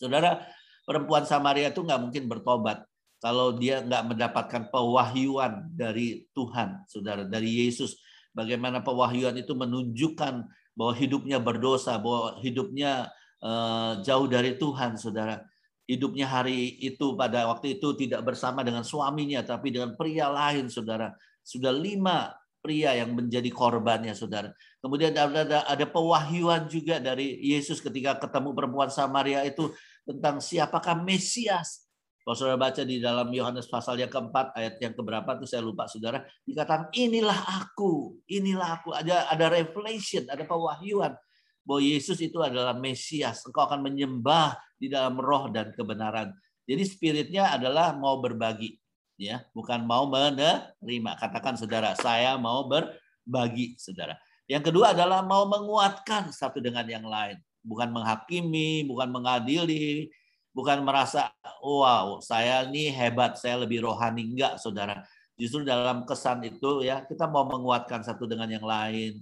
Saudara, 0.00 0.40
perempuan 0.88 1.28
Samaria 1.28 1.68
itu 1.68 1.84
nggak 1.84 2.00
mungkin 2.00 2.32
bertobat 2.32 2.80
kalau 3.20 3.60
dia 3.60 3.84
nggak 3.84 4.08
mendapatkan 4.08 4.62
pewahyuan 4.72 5.68
dari 5.68 6.24
Tuhan, 6.32 6.88
saudara, 6.88 7.28
dari 7.28 7.68
Yesus 7.68 8.00
bagaimana 8.32 8.80
pewahyuan 8.80 9.36
itu 9.38 9.52
menunjukkan 9.52 10.48
bahwa 10.72 10.92
hidupnya 10.96 11.38
berdosa, 11.40 12.00
bahwa 12.00 12.40
hidupnya 12.40 13.12
uh, 13.44 14.00
jauh 14.00 14.26
dari 14.28 14.56
Tuhan, 14.56 14.96
saudara. 14.96 15.44
Hidupnya 15.84 16.24
hari 16.24 16.78
itu 16.80 17.12
pada 17.18 17.44
waktu 17.52 17.76
itu 17.76 17.92
tidak 17.98 18.24
bersama 18.24 18.64
dengan 18.64 18.80
suaminya, 18.86 19.44
tapi 19.44 19.74
dengan 19.74 19.92
pria 19.98 20.32
lain, 20.32 20.72
saudara. 20.72 21.12
Sudah 21.44 21.74
lima 21.74 22.32
pria 22.62 22.94
yang 22.96 23.12
menjadi 23.12 23.50
korbannya, 23.50 24.14
saudara. 24.14 24.54
Kemudian 24.78 25.12
ada, 25.12 25.66
ada 25.66 25.86
pewahyuan 25.86 26.70
juga 26.70 27.02
dari 27.02 27.36
Yesus 27.42 27.82
ketika 27.82 28.16
ketemu 28.16 28.54
perempuan 28.54 28.88
Samaria 28.88 29.42
itu 29.44 29.74
tentang 30.06 30.38
siapakah 30.38 31.02
Mesias. 31.02 31.91
Kalau 32.22 32.36
saudara 32.38 32.54
baca 32.54 32.82
di 32.86 33.02
dalam 33.02 33.26
Yohanes 33.34 33.66
pasal 33.66 33.98
yang 33.98 34.06
keempat, 34.06 34.54
ayat 34.54 34.78
yang 34.78 34.94
keberapa 34.94 35.26
itu 35.42 35.46
saya 35.50 35.58
lupa 35.58 35.90
saudara, 35.90 36.22
dikatakan 36.46 36.94
inilah 36.94 37.34
aku, 37.58 38.14
inilah 38.30 38.78
aku. 38.78 38.94
Ada 38.94 39.26
ada 39.26 39.50
revelation, 39.50 40.30
ada 40.30 40.46
pewahyuan 40.46 41.18
bahwa 41.66 41.82
Yesus 41.82 42.22
itu 42.22 42.38
adalah 42.38 42.78
Mesias. 42.78 43.42
Engkau 43.42 43.66
akan 43.66 43.82
menyembah 43.82 44.54
di 44.78 44.86
dalam 44.86 45.18
roh 45.18 45.50
dan 45.50 45.74
kebenaran. 45.74 46.30
Jadi 46.62 46.82
spiritnya 46.86 47.50
adalah 47.58 47.94
mau 47.94 48.22
berbagi, 48.22 48.78
ya, 49.18 49.42
bukan 49.50 49.82
mau 49.82 50.06
menerima. 50.06 51.10
Katakan 51.18 51.58
saudara, 51.58 51.98
saya 51.98 52.38
mau 52.38 52.70
berbagi, 52.70 53.74
saudara. 53.82 54.14
Yang 54.46 54.70
kedua 54.70 54.94
adalah 54.94 55.26
mau 55.26 55.46
menguatkan 55.50 56.30
satu 56.30 56.62
dengan 56.62 56.86
yang 56.86 57.02
lain, 57.02 57.38
bukan 57.66 57.90
menghakimi, 57.90 58.86
bukan 58.86 59.10
mengadili, 59.10 60.06
bukan 60.52 60.84
merasa 60.84 61.32
wow 61.64 62.20
saya 62.20 62.68
ini 62.68 62.92
hebat 62.92 63.36
saya 63.40 63.64
lebih 63.64 63.84
rohani. 63.84 64.32
Enggak 64.32 64.60
saudara. 64.60 65.02
Justru 65.36 65.64
dalam 65.64 66.04
kesan 66.04 66.44
itu 66.44 66.84
ya 66.84 67.02
kita 67.08 67.26
mau 67.26 67.48
menguatkan 67.48 68.04
satu 68.04 68.28
dengan 68.28 68.48
yang 68.48 68.64
lain. 68.64 69.20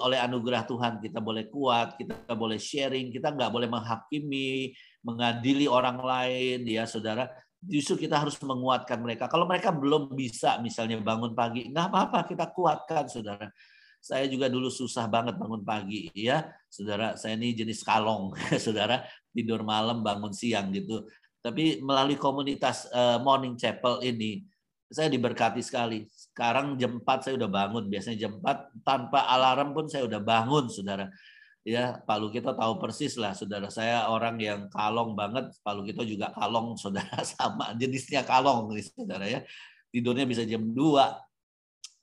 Oleh 0.00 0.18
anugerah 0.20 0.64
Tuhan 0.66 1.02
kita 1.02 1.18
boleh 1.22 1.50
kuat 1.50 1.98
kita 1.98 2.32
boleh 2.36 2.60
sharing 2.60 3.08
kita 3.08 3.32
nggak 3.32 3.50
boleh 3.50 3.68
menghakimi 3.70 4.72
mengadili 5.02 5.66
orang 5.66 5.98
lain 6.00 6.64
ya 6.64 6.86
saudara. 6.86 7.28
Justru 7.58 8.06
kita 8.06 8.22
harus 8.22 8.38
menguatkan 8.38 9.02
mereka. 9.02 9.26
Kalau 9.26 9.44
mereka 9.44 9.74
belum 9.74 10.14
bisa 10.14 10.62
misalnya 10.62 11.02
bangun 11.02 11.34
pagi 11.34 11.66
nggak 11.68 11.86
apa-apa 11.90 12.18
kita 12.30 12.54
kuatkan 12.54 13.10
saudara 13.10 13.50
saya 13.98 14.24
juga 14.30 14.46
dulu 14.46 14.70
susah 14.70 15.10
banget 15.10 15.36
bangun 15.36 15.62
pagi 15.66 16.08
ya 16.14 16.46
saudara 16.70 17.18
saya 17.18 17.34
ini 17.34 17.52
jenis 17.52 17.82
kalong 17.82 18.32
saudara 18.64 19.04
tidur 19.38 19.62
malam 19.62 20.02
bangun 20.02 20.34
siang 20.34 20.74
gitu. 20.74 21.06
Tapi 21.38 21.78
melalui 21.78 22.18
komunitas 22.18 22.90
uh, 22.90 23.22
Morning 23.22 23.54
Chapel 23.54 24.02
ini 24.02 24.42
saya 24.90 25.06
diberkati 25.12 25.62
sekali. 25.62 26.08
Sekarang 26.10 26.74
jam 26.80 26.98
4 26.98 27.06
saya 27.22 27.34
udah 27.38 27.50
bangun. 27.50 27.84
Biasanya 27.86 28.16
jam 28.18 28.32
4 28.40 28.82
tanpa 28.82 29.28
alarm 29.28 29.76
pun 29.76 29.86
saya 29.86 30.08
udah 30.08 30.18
bangun, 30.18 30.66
Saudara. 30.72 31.06
Ya, 31.62 32.00
Pak 32.00 32.16
Lukito 32.18 32.56
tahu 32.56 32.80
persis 32.80 33.14
lah, 33.20 33.36
Saudara. 33.36 33.68
Saya 33.68 34.08
orang 34.08 34.40
yang 34.40 34.66
kalong 34.72 35.12
banget. 35.12 35.52
Pak 35.60 35.72
Lukito 35.76 36.02
juga 36.08 36.32
kalong, 36.32 36.74
Saudara. 36.80 37.20
Sama 37.36 37.76
jenisnya 37.76 38.24
kalong, 38.24 38.72
Saudara 38.80 39.28
ya. 39.28 39.44
Tidurnya 39.92 40.24
bisa 40.24 40.42
jam 40.48 40.64
2, 40.64 40.74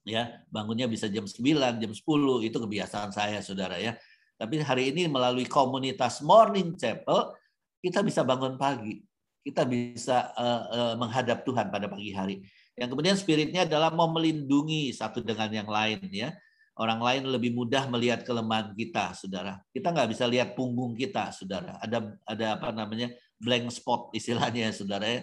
ya 0.06 0.46
bangunnya 0.54 0.86
bisa 0.86 1.10
jam 1.10 1.26
9, 1.26 1.82
jam 1.82 1.92
10 1.92 2.48
itu 2.48 2.58
kebiasaan 2.62 3.10
saya 3.10 3.42
saudara 3.42 3.82
ya 3.82 3.98
tapi 4.36 4.60
hari 4.60 4.92
ini 4.92 5.08
melalui 5.08 5.48
komunitas 5.48 6.20
Morning 6.20 6.76
Chapel, 6.76 7.32
kita 7.80 8.04
bisa 8.04 8.28
bangun 8.28 8.60
pagi. 8.60 9.00
Kita 9.46 9.64
bisa 9.64 10.34
uh, 10.36 10.64
uh, 10.68 10.94
menghadap 11.00 11.48
Tuhan 11.48 11.72
pada 11.72 11.88
pagi 11.88 12.12
hari. 12.12 12.44
Yang 12.76 12.90
kemudian 12.92 13.16
spiritnya 13.16 13.64
adalah 13.64 13.94
mau 13.96 14.12
melindungi 14.12 14.92
satu 14.92 15.24
dengan 15.24 15.48
yang 15.48 15.70
lain 15.70 16.04
ya. 16.12 16.36
Orang 16.76 17.00
lain 17.00 17.24
lebih 17.32 17.56
mudah 17.56 17.88
melihat 17.88 18.28
kelemahan 18.28 18.76
kita, 18.76 19.16
saudara. 19.16 19.64
Kita 19.72 19.96
nggak 19.96 20.12
bisa 20.12 20.28
lihat 20.28 20.60
punggung 20.60 20.92
kita, 20.92 21.32
saudara. 21.32 21.80
Ada 21.80 22.04
ada 22.28 22.46
apa 22.60 22.76
namanya 22.76 23.16
blank 23.40 23.72
spot 23.72 24.12
istilahnya, 24.12 24.76
saudara. 24.76 25.08
Ya. 25.08 25.22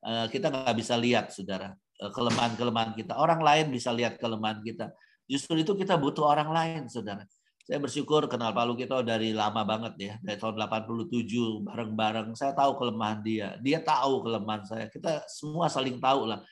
Uh, 0.00 0.26
kita 0.32 0.48
nggak 0.48 0.76
bisa 0.80 0.96
lihat, 0.96 1.28
saudara, 1.28 1.76
kelemahan-kelemahan 2.10 2.92
kita. 2.98 3.16
Orang 3.16 3.40
lain 3.40 3.70
bisa 3.70 3.94
lihat 3.94 4.18
kelemahan 4.18 4.60
kita. 4.60 4.90
Justru 5.24 5.60
itu 5.60 5.72
kita 5.72 5.96
butuh 5.96 6.28
orang 6.28 6.50
lain, 6.52 6.82
saudara. 6.90 7.24
Saya 7.64 7.80
bersyukur 7.80 8.28
kenal 8.28 8.52
Pak 8.52 8.64
Lukito 8.68 9.00
dari 9.00 9.32
lama 9.32 9.64
banget 9.64 9.94
ya, 9.96 10.14
dari 10.20 10.36
tahun 10.36 10.60
87 10.68 11.64
bareng-bareng. 11.64 12.36
Saya 12.36 12.52
tahu 12.52 12.76
kelemahan 12.76 13.24
dia, 13.24 13.56
dia 13.64 13.80
tahu 13.80 14.20
kelemahan 14.20 14.68
saya. 14.68 14.84
Kita 14.92 15.24
semua 15.24 15.72
saling 15.72 15.96
tahu 15.96 16.28
lah. 16.28 16.44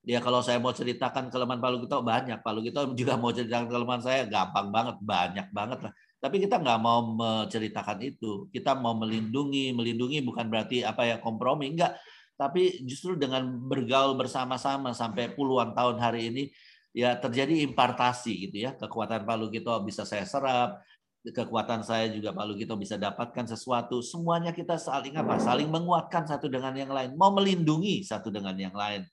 Dia 0.00 0.24
kalau 0.24 0.40
saya 0.40 0.56
mau 0.56 0.72
ceritakan 0.72 1.28
kelemahan 1.28 1.60
Pak 1.60 1.70
Lukito 1.72 2.00
banyak, 2.00 2.40
Pak 2.40 2.52
Lukito 2.56 2.80
juga 3.00 3.20
mau 3.20 3.28
ceritakan 3.28 3.68
kelemahan 3.68 4.02
saya 4.04 4.20
gampang 4.24 4.72
banget, 4.72 4.96
banyak 5.04 5.46
banget 5.52 5.78
lah. 5.84 5.92
Tapi 6.16 6.36
kita 6.40 6.56
nggak 6.56 6.80
mau 6.80 7.12
menceritakan 7.12 7.98
itu. 8.00 8.48
Kita 8.48 8.72
mau 8.72 8.96
melindungi, 8.96 9.76
melindungi 9.76 10.24
bukan 10.24 10.48
berarti 10.48 10.80
apa 10.80 11.04
ya 11.04 11.16
kompromi, 11.20 11.76
enggak. 11.76 11.92
Tapi 12.34 12.82
justru 12.82 13.14
dengan 13.14 13.46
bergaul 13.46 14.18
bersama-sama 14.18 14.90
sampai 14.90 15.30
puluhan 15.32 15.70
tahun 15.70 16.02
hari 16.02 16.34
ini, 16.34 16.44
ya 16.90 17.14
terjadi 17.18 17.62
impartasi 17.66 18.50
gitu 18.50 18.56
ya. 18.66 18.74
Kekuatan 18.74 19.22
Pak 19.22 19.36
Lugito 19.38 19.70
bisa 19.86 20.02
saya 20.02 20.26
serap, 20.26 20.82
kekuatan 21.24 21.80
saya 21.80 22.10
juga 22.10 22.34
Pak 22.34 22.44
Lugito 22.44 22.74
bisa 22.76 22.98
dapatkan 22.98 23.46
sesuatu. 23.48 24.02
Semuanya 24.02 24.50
kita 24.50 24.76
saling 24.76 25.14
apa? 25.16 25.38
Saling 25.38 25.70
menguatkan 25.70 26.26
satu 26.26 26.50
dengan 26.50 26.74
yang 26.74 26.90
lain, 26.90 27.14
mau 27.14 27.30
melindungi 27.30 28.02
satu 28.02 28.28
dengan 28.34 28.58
yang 28.58 28.74
lain. 28.74 29.06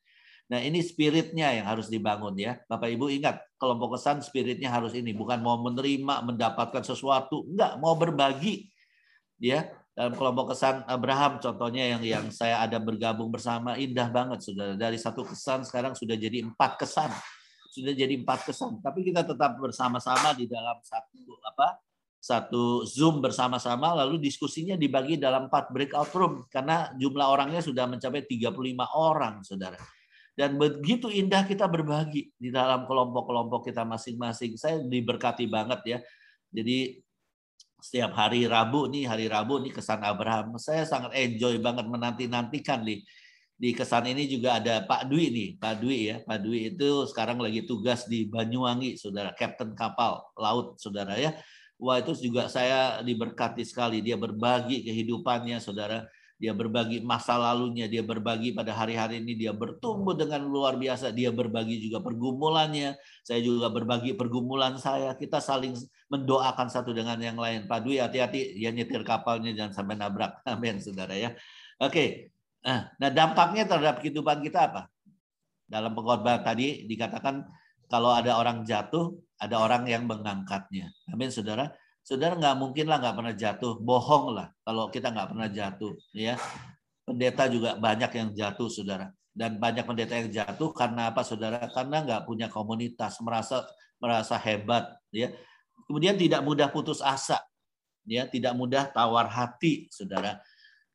Nah, 0.52 0.60
ini 0.60 0.84
spiritnya 0.84 1.56
yang 1.56 1.64
harus 1.64 1.88
dibangun 1.88 2.36
ya. 2.36 2.60
Bapak 2.68 2.92
Ibu 2.92 3.08
ingat, 3.08 3.40
kelompok 3.56 3.96
kesan 3.96 4.20
spiritnya 4.20 4.68
harus 4.68 4.92
ini, 4.92 5.16
bukan 5.16 5.40
mau 5.40 5.56
menerima, 5.64 6.28
mendapatkan 6.28 6.84
sesuatu, 6.84 7.48
enggak, 7.48 7.80
mau 7.80 7.96
berbagi. 7.96 8.68
Ya, 9.40 9.72
dalam 9.92 10.16
kelompok 10.16 10.56
kesan 10.56 10.88
Abraham 10.88 11.44
contohnya 11.44 11.84
yang 11.98 12.02
yang 12.02 12.26
saya 12.32 12.64
ada 12.64 12.80
bergabung 12.80 13.28
bersama 13.28 13.76
indah 13.76 14.08
banget 14.08 14.40
sudah 14.40 14.80
dari 14.80 14.96
satu 14.96 15.28
kesan 15.28 15.68
sekarang 15.68 15.94
sudah 15.94 16.16
jadi 16.16 16.48
empat 16.48 16.80
kesan 16.80 17.12
sudah 17.72 17.96
jadi 17.96 18.20
empat 18.20 18.52
kesan, 18.52 18.84
tapi 18.84 19.00
kita 19.08 19.24
tetap 19.24 19.56
bersama-sama 19.56 20.36
di 20.36 20.44
dalam 20.44 20.76
satu 20.84 21.40
apa 21.40 21.80
satu 22.22 22.84
Zoom 22.84 23.24
bersama-sama 23.24 23.96
lalu 23.98 24.22
diskusinya 24.22 24.76
dibagi 24.76 25.16
dalam 25.16 25.48
empat 25.48 25.72
breakout 25.72 26.12
room 26.14 26.46
karena 26.52 26.92
jumlah 27.00 27.26
orangnya 27.26 27.64
sudah 27.64 27.88
mencapai 27.88 28.28
35 28.28 28.52
orang, 28.94 29.42
Saudara. 29.42 29.80
Dan 30.36 30.60
begitu 30.60 31.08
indah 31.10 31.48
kita 31.48 31.66
berbagi 31.66 32.30
di 32.36 32.54
dalam 32.54 32.86
kelompok-kelompok 32.86 33.72
kita 33.72 33.88
masing-masing. 33.88 34.60
Saya 34.60 34.84
diberkati 34.84 35.48
banget 35.50 35.82
ya. 35.88 35.98
Jadi 36.52 37.02
setiap 37.82 38.14
hari 38.14 38.46
Rabu 38.46 38.88
nih, 38.88 39.10
hari 39.10 39.26
Rabu 39.26 39.60
nih 39.66 39.74
kesan 39.74 40.06
Abraham. 40.06 40.56
Saya 40.62 40.86
sangat 40.86 41.18
enjoy 41.18 41.58
banget 41.58 41.90
menanti-nantikan 41.90 42.86
nih 42.86 43.02
di 43.62 43.78
kesan 43.78 44.10
ini 44.10 44.26
juga 44.26 44.58
ada 44.58 44.82
Pak 44.90 45.06
Dwi 45.06 45.30
nih, 45.30 45.50
Pak 45.62 45.86
Dwi 45.86 46.00
ya. 46.10 46.16
Pak 46.26 46.42
Dwi 46.42 46.74
itu 46.74 47.06
sekarang 47.06 47.38
lagi 47.38 47.62
tugas 47.62 48.10
di 48.10 48.26
Banyuwangi, 48.26 48.98
Saudara, 48.98 49.38
Kapten 49.38 49.78
kapal 49.78 50.18
laut, 50.34 50.82
Saudara 50.82 51.14
ya. 51.14 51.38
Wah, 51.78 52.02
itu 52.02 52.18
juga 52.18 52.50
saya 52.50 53.06
diberkati 53.06 53.62
sekali. 53.62 54.02
Dia 54.02 54.18
berbagi 54.18 54.82
kehidupannya, 54.82 55.62
Saudara. 55.62 56.10
Dia 56.42 56.58
berbagi 56.58 57.06
masa 57.06 57.38
lalunya, 57.38 57.86
dia 57.86 58.02
berbagi 58.02 58.50
pada 58.50 58.74
hari-hari 58.74 59.22
ini, 59.22 59.38
dia 59.38 59.54
bertumbuh 59.54 60.18
dengan 60.18 60.42
luar 60.42 60.74
biasa. 60.74 61.14
Dia 61.14 61.30
berbagi 61.30 61.86
juga 61.86 62.02
pergumulannya. 62.02 62.98
Saya 63.22 63.46
juga 63.46 63.70
berbagi 63.70 64.18
pergumulan 64.18 64.82
saya. 64.82 65.14
Kita 65.14 65.38
saling 65.38 65.78
mendoakan 66.12 66.68
satu 66.68 66.92
dengan 66.92 67.16
yang 67.24 67.40
lain. 67.40 67.72
Pak 67.72 67.88
Dwi 67.88 68.04
hati-hati, 68.04 68.60
ya 68.60 68.76
nyetir 68.76 69.08
kapalnya 69.08 69.56
jangan 69.56 69.72
sampai 69.72 69.96
nabrak. 69.96 70.44
Amin, 70.52 70.84
Saudara 70.84 71.16
ya. 71.16 71.32
Oke, 71.80 72.32
Nah, 72.62 72.94
nah, 73.02 73.10
dampaknya 73.10 73.66
terhadap 73.66 74.02
kehidupan 74.02 74.46
kita 74.46 74.70
apa? 74.70 74.82
Dalam 75.66 75.98
pengkhotbah 75.98 76.46
tadi 76.46 76.86
dikatakan 76.86 77.42
kalau 77.90 78.14
ada 78.14 78.38
orang 78.38 78.62
jatuh, 78.62 79.18
ada 79.42 79.58
orang 79.58 79.90
yang 79.90 80.06
mengangkatnya. 80.06 80.94
Amin, 81.10 81.34
saudara. 81.34 81.74
Saudara 82.02 82.38
nggak 82.38 82.58
mungkin 82.58 82.86
lah 82.90 82.98
nggak 83.02 83.16
pernah 83.18 83.34
jatuh, 83.34 83.74
bohong 83.82 84.34
lah 84.34 84.50
kalau 84.66 84.90
kita 84.94 85.10
nggak 85.10 85.30
pernah 85.34 85.48
jatuh. 85.50 85.94
Ya, 86.14 86.38
pendeta 87.06 87.50
juga 87.50 87.78
banyak 87.78 88.12
yang 88.14 88.30
jatuh, 88.34 88.70
saudara. 88.70 89.10
Dan 89.32 89.58
banyak 89.58 89.86
pendeta 89.88 90.14
yang 90.18 90.30
jatuh 90.30 90.70
karena 90.76 91.10
apa, 91.10 91.26
saudara? 91.26 91.66
Karena 91.70 92.06
nggak 92.06 92.22
punya 92.30 92.48
komunitas, 92.50 93.18
merasa 93.26 93.66
merasa 93.98 94.38
hebat, 94.38 94.98
ya. 95.10 95.34
Kemudian 95.92 96.16
tidak 96.16 96.40
mudah 96.48 96.72
putus 96.72 97.04
asa, 97.04 97.44
ya, 98.08 98.24
tidak 98.24 98.56
mudah 98.56 98.88
tawar 98.96 99.28
hati, 99.28 99.92
saudara. 99.92 100.40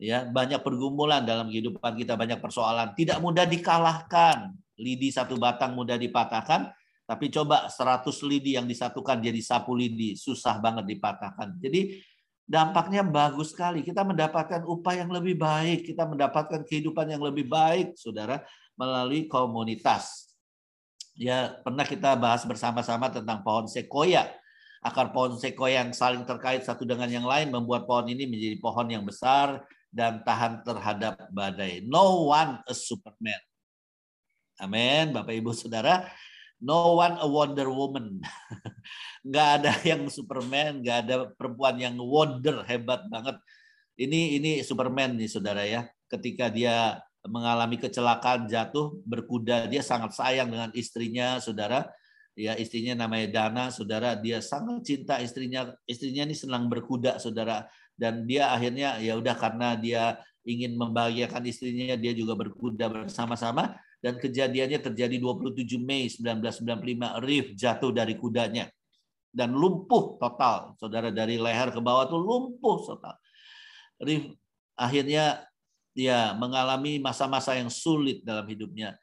Ya, 0.00 0.24
banyak 0.24 0.64
pergumulan 0.64 1.20
dalam 1.20 1.52
kehidupan 1.52 2.00
kita, 2.00 2.16
banyak 2.16 2.40
persoalan, 2.40 2.96
tidak 2.96 3.20
mudah 3.20 3.44
dikalahkan. 3.44 4.56
Lidi 4.80 5.12
satu 5.12 5.36
batang 5.36 5.76
mudah 5.76 6.00
dipatahkan, 6.00 6.72
tapi 7.04 7.28
coba 7.28 7.68
100 7.68 8.08
lidi 8.24 8.56
yang 8.56 8.64
disatukan 8.64 9.20
jadi 9.20 9.36
sapu 9.44 9.76
lidi, 9.76 10.16
susah 10.16 10.56
banget 10.64 10.96
dipatahkan. 10.96 11.60
Jadi 11.60 12.00
dampaknya 12.48 13.04
bagus 13.04 13.52
sekali. 13.52 13.84
Kita 13.84 14.00
mendapatkan 14.00 14.64
upah 14.64 14.96
yang 14.96 15.12
lebih 15.12 15.36
baik, 15.36 15.92
kita 15.92 16.08
mendapatkan 16.08 16.64
kehidupan 16.64 17.12
yang 17.12 17.20
lebih 17.20 17.44
baik, 17.44 18.00
saudara, 18.00 18.40
melalui 18.80 19.28
komunitas. 19.28 20.32
Ya, 21.12 21.52
pernah 21.60 21.84
kita 21.84 22.16
bahas 22.16 22.48
bersama-sama 22.48 23.12
tentang 23.12 23.44
pohon 23.44 23.68
sequoia. 23.68 24.32
Akar 24.86 25.10
pohon 25.10 25.34
sequoia 25.34 25.82
yang 25.82 25.90
saling 25.90 26.22
terkait 26.22 26.62
satu 26.62 26.86
dengan 26.86 27.10
yang 27.10 27.26
lain 27.26 27.50
membuat 27.50 27.90
pohon 27.90 28.06
ini 28.06 28.22
menjadi 28.30 28.54
pohon 28.62 28.86
yang 28.86 29.02
besar 29.02 29.66
dan 29.90 30.22
tahan 30.22 30.62
terhadap 30.62 31.26
badai. 31.34 31.82
No 31.82 32.30
one 32.30 32.62
a 32.62 32.74
Superman. 32.74 33.42
Amin, 34.62 35.10
Bapak 35.10 35.34
Ibu 35.34 35.50
Saudara. 35.50 36.06
No 36.62 37.02
one 37.02 37.18
a 37.18 37.26
Wonder 37.26 37.66
Woman. 37.66 38.22
nggak 39.26 39.48
ada 39.60 39.72
yang 39.82 40.06
Superman, 40.06 40.80
nggak 40.80 40.98
ada 41.02 41.14
perempuan 41.34 41.76
yang 41.82 41.98
wonder 41.98 42.62
hebat 42.62 43.02
banget. 43.10 43.36
Ini 43.98 44.38
ini 44.38 44.50
Superman 44.62 45.18
nih 45.18 45.26
saudara 45.26 45.66
ya. 45.66 45.88
Ketika 46.06 46.46
dia 46.46 47.02
mengalami 47.26 47.76
kecelakaan 47.76 48.46
jatuh 48.46 49.02
berkuda, 49.02 49.66
dia 49.66 49.82
sangat 49.82 50.14
sayang 50.14 50.48
dengan 50.48 50.70
istrinya 50.78 51.42
saudara. 51.42 51.90
Ya 52.36 52.52
istrinya 52.60 53.08
namanya 53.08 53.32
Dana, 53.32 53.72
saudara. 53.72 54.12
Dia 54.14 54.44
sangat 54.44 54.84
cinta 54.84 55.16
istrinya. 55.24 55.72
Istrinya 55.88 56.28
ini 56.28 56.36
senang 56.36 56.68
berkuda, 56.68 57.16
saudara. 57.16 57.64
Dan 57.96 58.28
dia 58.28 58.52
akhirnya 58.52 59.00
ya 59.00 59.16
udah 59.16 59.32
karena 59.32 59.72
dia 59.74 60.20
ingin 60.44 60.76
membahagiakan 60.76 61.42
istrinya, 61.48 61.96
dia 61.96 62.12
juga 62.12 62.36
berkuda 62.36 62.92
bersama-sama 62.92 63.80
dan 64.06 64.20
kejadiannya 64.20 64.78
terjadi 64.78 65.16
27 65.18 65.80
Mei 65.80 66.06
1995 66.12 67.26
Rif 67.26 67.46
jatuh 67.56 67.90
dari 67.90 68.14
kudanya 68.14 68.68
dan 69.32 69.52
lumpuh 69.52 70.20
total 70.20 70.78
saudara 70.78 71.10
dari 71.10 71.36
leher 71.40 71.72
ke 71.72 71.80
bawah 71.80 72.06
tuh 72.06 72.20
lumpuh 72.20 72.86
total 72.86 73.16
Rif 73.98 74.30
akhirnya 74.76 75.42
dia 75.96 76.36
mengalami 76.36 77.00
masa-masa 77.00 77.56
yang 77.56 77.72
sulit 77.72 78.20
dalam 78.20 78.44
hidupnya 78.44 78.94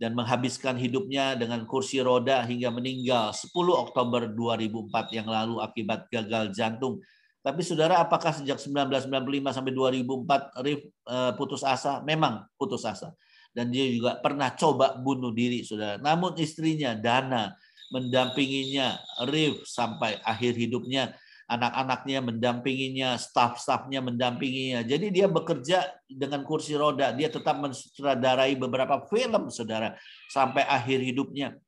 dan 0.00 0.16
menghabiskan 0.16 0.80
hidupnya 0.80 1.36
dengan 1.36 1.68
kursi 1.68 2.00
roda 2.00 2.40
hingga 2.48 2.72
meninggal 2.72 3.36
10 3.36 3.52
Oktober 3.76 4.32
2004 4.32 5.12
yang 5.12 5.28
lalu 5.28 5.60
akibat 5.60 6.08
gagal 6.08 6.56
jantung. 6.56 7.04
Tapi 7.44 7.60
saudara, 7.60 8.00
apakah 8.00 8.32
sejak 8.32 8.56
1995 8.56 9.52
sampai 9.52 9.72
2004 9.76 10.64
Rif 10.64 10.80
eh, 10.88 11.32
putus 11.36 11.60
asa? 11.60 12.00
Memang 12.00 12.48
putus 12.56 12.88
asa 12.88 13.12
dan 13.50 13.70
dia 13.74 13.86
juga 13.90 14.18
pernah 14.22 14.54
coba 14.54 14.94
bunuh 14.98 15.34
diri, 15.34 15.66
saudara. 15.66 15.98
Namun 15.98 16.38
istrinya 16.38 16.94
Dana 16.94 17.50
mendampinginya, 17.90 18.94
Rif 19.26 19.66
sampai 19.66 20.22
akhir 20.22 20.54
hidupnya, 20.54 21.10
anak-anaknya 21.50 22.22
mendampinginya, 22.22 23.18
staf-stafnya 23.18 23.98
mendampinginya. 23.98 24.86
Jadi 24.86 25.10
dia 25.10 25.26
bekerja 25.26 25.90
dengan 26.06 26.46
kursi 26.46 26.78
roda, 26.78 27.10
dia 27.10 27.26
tetap 27.26 27.58
mensutradarai 27.58 28.54
beberapa 28.54 29.02
film, 29.10 29.50
saudara, 29.50 29.98
sampai 30.30 30.62
akhir 30.62 31.02
hidupnya. 31.02 31.58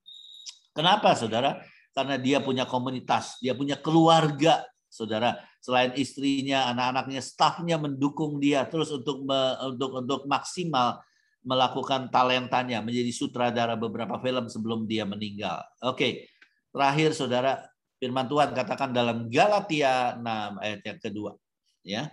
Kenapa, 0.71 1.19
saudara? 1.19 1.59
Karena 1.91 2.17
dia 2.17 2.39
punya 2.39 2.63
komunitas, 2.63 3.43
dia 3.43 3.59
punya 3.59 3.75
keluarga, 3.75 4.63
saudara. 4.87 5.35
Selain 5.59 5.91
istrinya, 5.99 6.71
anak-anaknya, 6.71 7.21
stafnya 7.21 7.77
mendukung 7.77 8.39
dia 8.39 8.65
terus 8.71 8.95
untuk 8.95 9.27
untuk 9.67 9.91
untuk 9.99 10.21
maksimal 10.31 11.03
melakukan 11.43 12.07
talentanya 12.07 12.79
menjadi 12.87 13.11
sutradara 13.11 13.75
beberapa 13.75 14.15
film 14.23 14.47
sebelum 14.47 14.87
dia 14.87 15.03
meninggal. 15.03 15.59
Oke, 15.83 16.31
terakhir 16.71 17.19
saudara 17.19 17.72
firman 18.03 18.27
Tuhan 18.27 18.51
katakan 18.51 18.91
dalam 18.91 19.31
Galatia 19.31 20.19
6 20.19 20.59
ayat 20.59 20.81
yang 20.83 20.99
kedua 20.99 21.39
ya. 21.87 22.11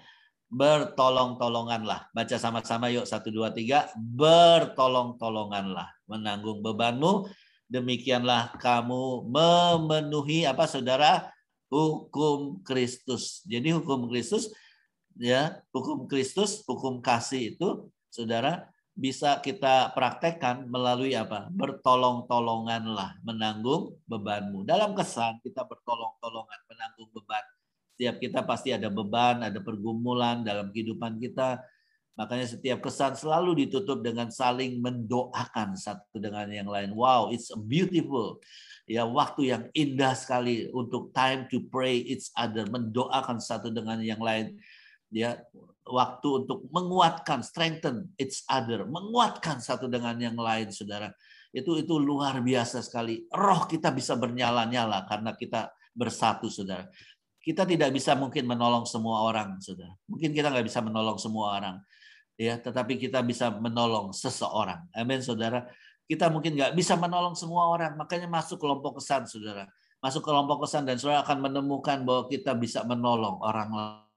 Bertolong-tolonganlah. 0.50 2.10
Baca 2.14 2.38
sama-sama 2.38 2.94
yuk 2.94 3.10
1 3.10 3.26
2 3.26 3.50
3. 3.54 3.98
Bertolong-tolonganlah 3.98 5.90
menanggung 6.06 6.62
bebanmu 6.62 7.26
demikianlah 7.70 8.58
kamu 8.58 9.30
memenuhi 9.30 10.46
apa 10.50 10.66
saudara 10.66 11.30
hukum 11.70 12.66
Kristus. 12.66 13.46
Jadi 13.46 13.74
hukum 13.78 14.10
Kristus 14.10 14.50
ya, 15.18 15.62
hukum 15.70 16.10
Kristus, 16.10 16.66
hukum 16.66 16.98
kasih 16.98 17.56
itu 17.56 17.90
saudara 18.10 18.66
bisa 19.00 19.40
kita 19.40 19.96
praktekkan 19.96 20.68
melalui 20.68 21.16
apa? 21.16 21.48
Bertolong-tolonganlah 21.56 23.24
menanggung 23.24 23.96
bebanmu. 24.04 24.68
Dalam 24.68 24.92
kesan 24.92 25.40
kita 25.40 25.64
bertolong-tolongan 25.64 26.60
menanggung 26.68 27.08
beban. 27.16 27.46
Setiap 27.96 28.20
kita 28.20 28.40
pasti 28.44 28.76
ada 28.76 28.92
beban, 28.92 29.40
ada 29.40 29.60
pergumulan 29.64 30.44
dalam 30.44 30.76
kehidupan 30.76 31.16
kita. 31.16 31.64
Makanya 32.20 32.52
setiap 32.52 32.84
kesan 32.84 33.16
selalu 33.16 33.64
ditutup 33.64 34.04
dengan 34.04 34.28
saling 34.28 34.84
mendoakan 34.84 35.80
satu 35.80 36.20
dengan 36.20 36.52
yang 36.52 36.68
lain. 36.68 36.92
Wow, 36.92 37.32
it's 37.32 37.48
beautiful. 37.56 38.44
Ya, 38.84 39.08
waktu 39.08 39.56
yang 39.56 39.64
indah 39.72 40.12
sekali 40.12 40.68
untuk 40.76 41.16
time 41.16 41.48
to 41.48 41.64
pray 41.72 42.04
each 42.04 42.28
other, 42.36 42.68
mendoakan 42.68 43.40
satu 43.40 43.72
dengan 43.72 44.04
yang 44.04 44.20
lain. 44.20 44.60
Ya, 45.10 45.42
waktu 45.90 46.46
untuk 46.46 46.70
menguatkan, 46.70 47.42
strengthen 47.42 48.14
each 48.22 48.46
other, 48.46 48.86
menguatkan 48.86 49.58
satu 49.58 49.90
dengan 49.90 50.16
yang 50.22 50.38
lain, 50.38 50.70
saudara. 50.70 51.10
Itu 51.50 51.82
itu 51.82 51.98
luar 51.98 52.38
biasa 52.46 52.86
sekali. 52.86 53.26
Roh 53.34 53.66
kita 53.66 53.90
bisa 53.90 54.14
bernyala-nyala 54.14 55.10
karena 55.10 55.34
kita 55.34 55.74
bersatu, 55.98 56.48
saudara. 56.54 56.86
Kita 57.42 57.66
tidak 57.66 57.90
bisa 57.90 58.14
mungkin 58.14 58.46
menolong 58.46 58.86
semua 58.86 59.26
orang, 59.26 59.58
saudara. 59.58 59.98
Mungkin 60.06 60.30
kita 60.30 60.54
nggak 60.54 60.68
bisa 60.70 60.80
menolong 60.86 61.18
semua 61.18 61.58
orang, 61.58 61.76
ya. 62.38 62.62
Tetapi 62.62 63.02
kita 63.02 63.26
bisa 63.26 63.50
menolong 63.50 64.14
seseorang. 64.14 64.86
Amin, 64.94 65.26
saudara. 65.26 65.66
Kita 66.06 66.30
mungkin 66.30 66.54
nggak 66.54 66.78
bisa 66.78 66.94
menolong 67.02 67.34
semua 67.34 67.66
orang, 67.74 67.98
makanya 67.98 68.30
masuk 68.30 68.62
kelompok 68.62 69.02
kesan, 69.02 69.26
saudara. 69.26 69.66
Masuk 70.06 70.22
kelompok 70.22 70.70
kesan 70.70 70.86
dan 70.86 71.02
saudara 71.02 71.26
akan 71.26 71.50
menemukan 71.50 72.06
bahwa 72.06 72.30
kita 72.30 72.54
bisa 72.54 72.86
menolong 72.86 73.42
orang 73.42 73.70
lain 73.74 74.09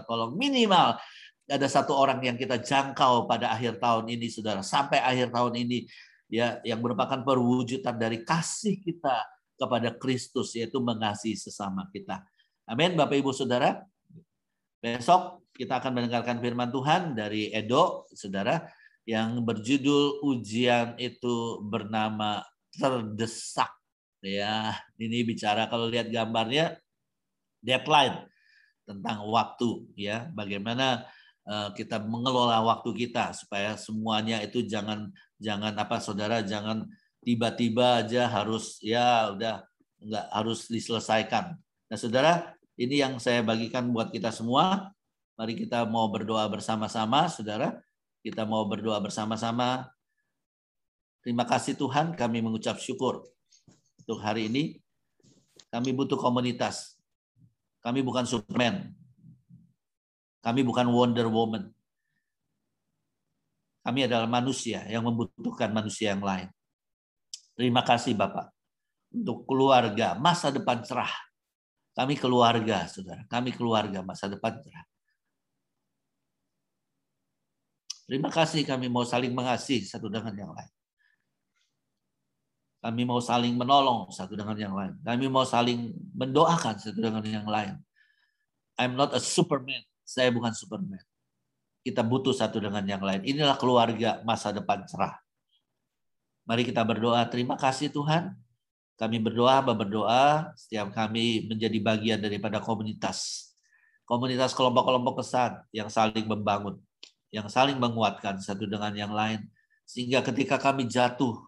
tolong 0.00 0.32
minimal 0.32 0.96
ada 1.44 1.68
satu 1.68 1.92
orang 1.92 2.24
yang 2.24 2.40
kita 2.40 2.62
jangkau 2.64 3.28
pada 3.28 3.52
akhir 3.52 3.76
tahun 3.76 4.08
ini 4.08 4.32
saudara 4.32 4.64
sampai 4.64 5.04
akhir 5.04 5.28
tahun 5.28 5.52
ini 5.60 5.84
ya 6.32 6.64
yang 6.64 6.80
merupakan 6.80 7.20
perwujudan 7.20 8.00
dari 8.00 8.24
kasih 8.24 8.80
kita 8.80 9.28
kepada 9.60 9.92
Kristus 9.94 10.56
yaitu 10.56 10.80
mengasihi 10.80 11.36
sesama 11.36 11.86
kita. 11.92 12.24
Amin 12.64 12.96
Bapak 12.96 13.20
Ibu 13.20 13.36
Saudara. 13.36 13.84
Besok 14.80 15.44
kita 15.52 15.78
akan 15.78 15.92
mendengarkan 16.00 16.40
firman 16.40 16.72
Tuhan 16.72 17.12
dari 17.12 17.52
Edo 17.52 18.08
Saudara 18.16 18.64
yang 19.04 19.44
berjudul 19.44 20.24
ujian 20.24 20.96
itu 20.96 21.60
bernama 21.62 22.40
terdesak 22.72 23.70
ya. 24.24 24.72
Ini 24.96 25.26
bicara 25.28 25.68
kalau 25.68 25.86
lihat 25.92 26.08
gambarnya 26.08 26.80
deadline 27.60 28.31
tentang 28.82 29.22
waktu 29.30 29.86
ya 29.94 30.30
bagaimana 30.34 31.06
uh, 31.46 31.70
kita 31.74 32.02
mengelola 32.02 32.62
waktu 32.66 33.06
kita 33.06 33.34
supaya 33.34 33.78
semuanya 33.78 34.42
itu 34.42 34.66
jangan 34.66 35.10
jangan 35.38 35.74
apa 35.74 35.98
saudara 36.02 36.42
jangan 36.42 36.86
tiba-tiba 37.22 38.02
aja 38.02 38.26
harus 38.26 38.82
ya 38.82 39.30
udah 39.34 39.62
nggak 40.02 40.26
harus 40.34 40.66
diselesaikan. 40.66 41.54
Nah 41.86 41.98
saudara 41.98 42.54
ini 42.74 42.98
yang 42.98 43.22
saya 43.22 43.40
bagikan 43.46 43.90
buat 43.94 44.10
kita 44.10 44.34
semua. 44.34 44.90
Mari 45.38 45.56
kita 45.56 45.86
mau 45.86 46.10
berdoa 46.10 46.44
bersama-sama 46.50 47.30
saudara. 47.30 47.78
Kita 48.22 48.46
mau 48.46 48.66
berdoa 48.66 48.98
bersama-sama. 49.02 49.90
Terima 51.22 51.46
kasih 51.46 51.78
Tuhan 51.78 52.18
kami 52.18 52.42
mengucap 52.42 52.78
syukur 52.82 53.22
untuk 54.02 54.18
hari 54.18 54.50
ini. 54.50 54.82
Kami 55.70 55.94
butuh 55.94 56.18
komunitas 56.18 56.98
kami 57.82 58.00
bukan 58.00 58.24
Superman. 58.24 58.94
Kami 60.42 60.60
bukan 60.62 60.86
Wonder 60.90 61.26
Woman. 61.26 61.70
Kami 63.82 64.06
adalah 64.06 64.30
manusia 64.30 64.86
yang 64.86 65.02
membutuhkan 65.02 65.74
manusia 65.74 66.14
yang 66.14 66.22
lain. 66.22 66.46
Terima 67.58 67.82
kasih 67.82 68.14
Bapak 68.14 68.54
untuk 69.10 69.44
keluarga 69.44 70.14
masa 70.14 70.54
depan 70.54 70.80
cerah. 70.86 71.10
Kami 71.92 72.16
keluarga, 72.16 72.88
saudara. 72.88 73.26
Kami 73.28 73.52
keluarga 73.52 74.00
masa 74.00 74.30
depan 74.30 74.56
cerah. 74.62 74.86
Terima 78.08 78.32
kasih 78.32 78.64
kami 78.64 78.88
mau 78.88 79.04
saling 79.04 79.30
mengasihi 79.30 79.84
satu 79.84 80.08
dengan 80.08 80.32
yang 80.32 80.52
lain. 80.54 80.72
Kami 82.82 83.06
mau 83.06 83.22
saling 83.22 83.54
menolong 83.54 84.10
satu 84.10 84.34
dengan 84.34 84.58
yang 84.58 84.74
lain. 84.74 84.98
Kami 85.06 85.30
mau 85.30 85.46
saling 85.46 85.94
mendoakan 86.18 86.82
satu 86.82 86.98
dengan 86.98 87.22
yang 87.22 87.46
lain. 87.46 87.78
I'm 88.74 88.98
not 88.98 89.14
a 89.14 89.22
superman. 89.22 89.86
Saya 90.02 90.34
bukan 90.34 90.50
superman. 90.50 90.98
Kita 91.86 92.02
butuh 92.02 92.34
satu 92.34 92.58
dengan 92.58 92.82
yang 92.82 92.98
lain. 92.98 93.22
Inilah 93.22 93.54
keluarga 93.54 94.18
masa 94.26 94.50
depan 94.50 94.82
cerah. 94.90 95.14
Mari 96.42 96.66
kita 96.66 96.82
berdoa. 96.82 97.22
Terima 97.30 97.54
kasih 97.54 97.94
Tuhan. 97.94 98.34
Kami 98.98 99.18
berdoa, 99.22 99.62
berdoa 99.62 100.50
setiap 100.58 100.90
kami 100.90 101.46
menjadi 101.46 101.78
bagian 101.78 102.18
daripada 102.18 102.58
komunitas. 102.58 103.50
Komunitas 104.06 104.54
kelompok-kelompok 104.58 105.22
kesan 105.22 105.62
yang 105.70 105.86
saling 105.86 106.26
membangun, 106.26 106.82
yang 107.30 107.46
saling 107.46 107.78
menguatkan 107.78 108.42
satu 108.42 108.66
dengan 108.66 108.90
yang 108.94 109.14
lain. 109.14 109.46
Sehingga 109.86 110.22
ketika 110.22 110.58
kami 110.58 110.90
jatuh, 110.90 111.38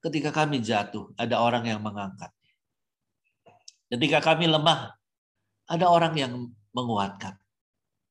ketika 0.00 0.32
kami 0.32 0.64
jatuh, 0.64 1.12
ada 1.16 1.40
orang 1.40 1.64
yang 1.68 1.80
mengangkat. 1.80 2.32
Ketika 3.90 4.22
kami 4.22 4.48
lemah, 4.48 4.96
ada 5.68 5.86
orang 5.90 6.14
yang 6.16 6.32
menguatkan. 6.72 7.36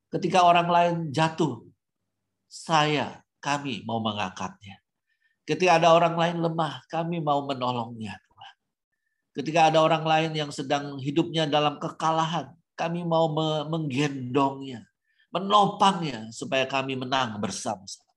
Ketika 0.10 0.44
orang 0.44 0.68
lain 0.68 0.96
jatuh, 1.14 1.64
saya, 2.50 3.22
kami 3.40 3.86
mau 3.86 4.02
mengangkatnya. 4.02 4.82
Ketika 5.46 5.82
ada 5.82 5.94
orang 5.94 6.18
lain 6.18 6.38
lemah, 6.42 6.82
kami 6.90 7.22
mau 7.22 7.46
menolongnya. 7.46 8.18
Tuhan. 8.18 8.54
Ketika 9.38 9.70
ada 9.70 9.80
orang 9.86 10.06
lain 10.06 10.32
yang 10.34 10.52
sedang 10.54 10.98
hidupnya 10.98 11.46
dalam 11.46 11.78
kekalahan, 11.78 12.54
kami 12.74 13.06
mau 13.06 13.30
menggendongnya, 13.70 14.88
menopangnya 15.30 16.32
supaya 16.34 16.66
kami 16.66 16.98
menang 16.98 17.38
bersama-sama. 17.38 18.09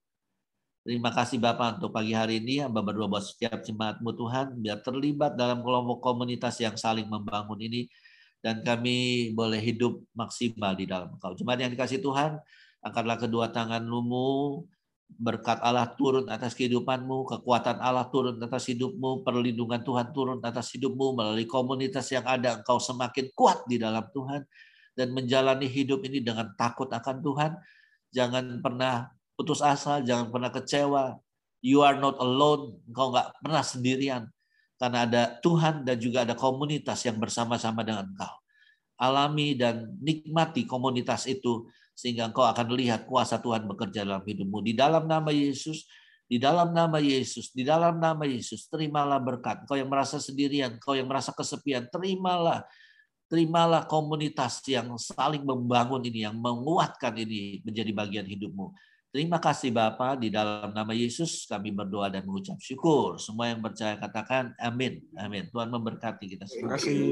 Terima 0.83 1.15
kasih 1.15 1.39
Bapak 1.39 1.79
untuk 1.79 1.95
pagi 1.95 2.11
hari 2.11 2.43
ini. 2.43 2.59
Hamba 2.59 2.83
berdoa 2.83 3.07
buat 3.07 3.23
setiap 3.23 3.63
jemaatmu 3.63 4.19
Tuhan. 4.19 4.59
Biar 4.59 4.83
terlibat 4.83 5.39
dalam 5.39 5.63
kelompok 5.63 6.03
komunitas 6.03 6.59
yang 6.59 6.75
saling 6.75 7.07
membangun 7.07 7.55
ini. 7.55 7.87
Dan 8.43 8.59
kami 8.67 9.31
boleh 9.31 9.63
hidup 9.63 10.03
maksimal 10.11 10.75
di 10.75 10.83
dalam 10.83 11.15
engkau. 11.15 11.39
Jemaat 11.39 11.63
yang 11.63 11.71
dikasih 11.71 12.03
Tuhan, 12.03 12.35
angkatlah 12.83 13.15
kedua 13.15 13.47
tanganmu. 13.55 14.27
Berkat 15.07 15.63
Allah 15.63 15.87
turun 15.95 16.27
atas 16.27 16.51
kehidupanmu. 16.51 17.31
Kekuatan 17.31 17.79
Allah 17.79 18.03
turun 18.11 18.35
atas 18.43 18.67
hidupmu. 18.67 19.23
Perlindungan 19.23 19.79
Tuhan 19.87 20.11
turun 20.11 20.43
atas 20.43 20.67
hidupmu. 20.75 21.15
Melalui 21.15 21.47
komunitas 21.47 22.11
yang 22.11 22.27
ada, 22.27 22.59
engkau 22.59 22.83
semakin 22.83 23.31
kuat 23.31 23.63
di 23.71 23.79
dalam 23.79 24.03
Tuhan. 24.11 24.43
Dan 24.99 25.15
menjalani 25.15 25.63
hidup 25.63 26.03
ini 26.03 26.19
dengan 26.19 26.51
takut 26.59 26.91
akan 26.91 27.23
Tuhan. 27.23 27.51
Jangan 28.11 28.59
pernah 28.59 29.12
putus 29.33 29.59
asa, 29.59 30.01
jangan 30.01 30.29
pernah 30.29 30.51
kecewa. 30.53 31.17
You 31.63 31.79
are 31.81 31.95
not 31.95 32.19
alone, 32.19 32.83
engkau 32.89 33.13
nggak 33.15 33.27
pernah 33.39 33.63
sendirian. 33.63 34.23
Karena 34.75 35.07
ada 35.07 35.23
Tuhan 35.39 35.87
dan 35.87 35.95
juga 35.95 36.27
ada 36.27 36.35
komunitas 36.35 37.07
yang 37.07 37.15
bersama-sama 37.15 37.87
dengan 37.87 38.03
engkau. 38.09 38.33
Alami 38.99 39.55
dan 39.55 39.95
nikmati 40.03 40.67
komunitas 40.67 41.23
itu 41.25 41.67
sehingga 41.95 42.27
engkau 42.27 42.43
akan 42.43 42.67
lihat 42.73 43.07
kuasa 43.07 43.39
Tuhan 43.39 43.63
bekerja 43.69 44.03
dalam 44.03 44.25
hidupmu. 44.25 44.59
Di 44.65 44.73
dalam 44.75 45.07
nama 45.07 45.31
Yesus, 45.31 45.87
di 46.27 46.35
dalam 46.41 46.75
nama 46.75 46.99
Yesus, 46.99 47.53
di 47.55 47.63
dalam 47.63 48.01
nama 48.01 48.27
Yesus, 48.27 48.67
terimalah 48.67 49.23
berkat. 49.23 49.63
Engkau 49.63 49.77
yang 49.79 49.87
merasa 49.87 50.19
sendirian, 50.19 50.75
engkau 50.81 50.97
yang 50.97 51.07
merasa 51.07 51.31
kesepian, 51.31 51.87
terimalah 51.87 52.67
terimalah 53.33 53.89
komunitas 53.89 54.61
yang 54.69 54.93
saling 54.93 55.41
membangun 55.41 56.05
ini, 56.05 56.21
yang 56.21 56.37
menguatkan 56.37 57.17
ini 57.17 57.65
menjadi 57.65 57.89
bagian 57.89 58.27
hidupmu. 58.29 58.69
Terima 59.13 59.37
kasih 59.37 59.69
Bapak, 59.69 60.25
di 60.25 60.33
dalam 60.33 60.73
nama 60.73 60.89
Yesus 60.89 61.45
kami 61.45 61.69
berdoa 61.69 62.09
dan 62.09 62.25
mengucap 62.25 62.57
syukur. 62.57 63.21
Semua 63.21 63.53
yang 63.53 63.61
percaya 63.61 63.93
katakan 63.93 64.57
amin. 64.57 65.05
Amin. 65.13 65.53
Tuhan 65.53 65.69
memberkati 65.69 66.25
kita 66.33 66.49
semua. 66.49 66.73
Terima 66.73 66.73
kasih. 66.81 66.97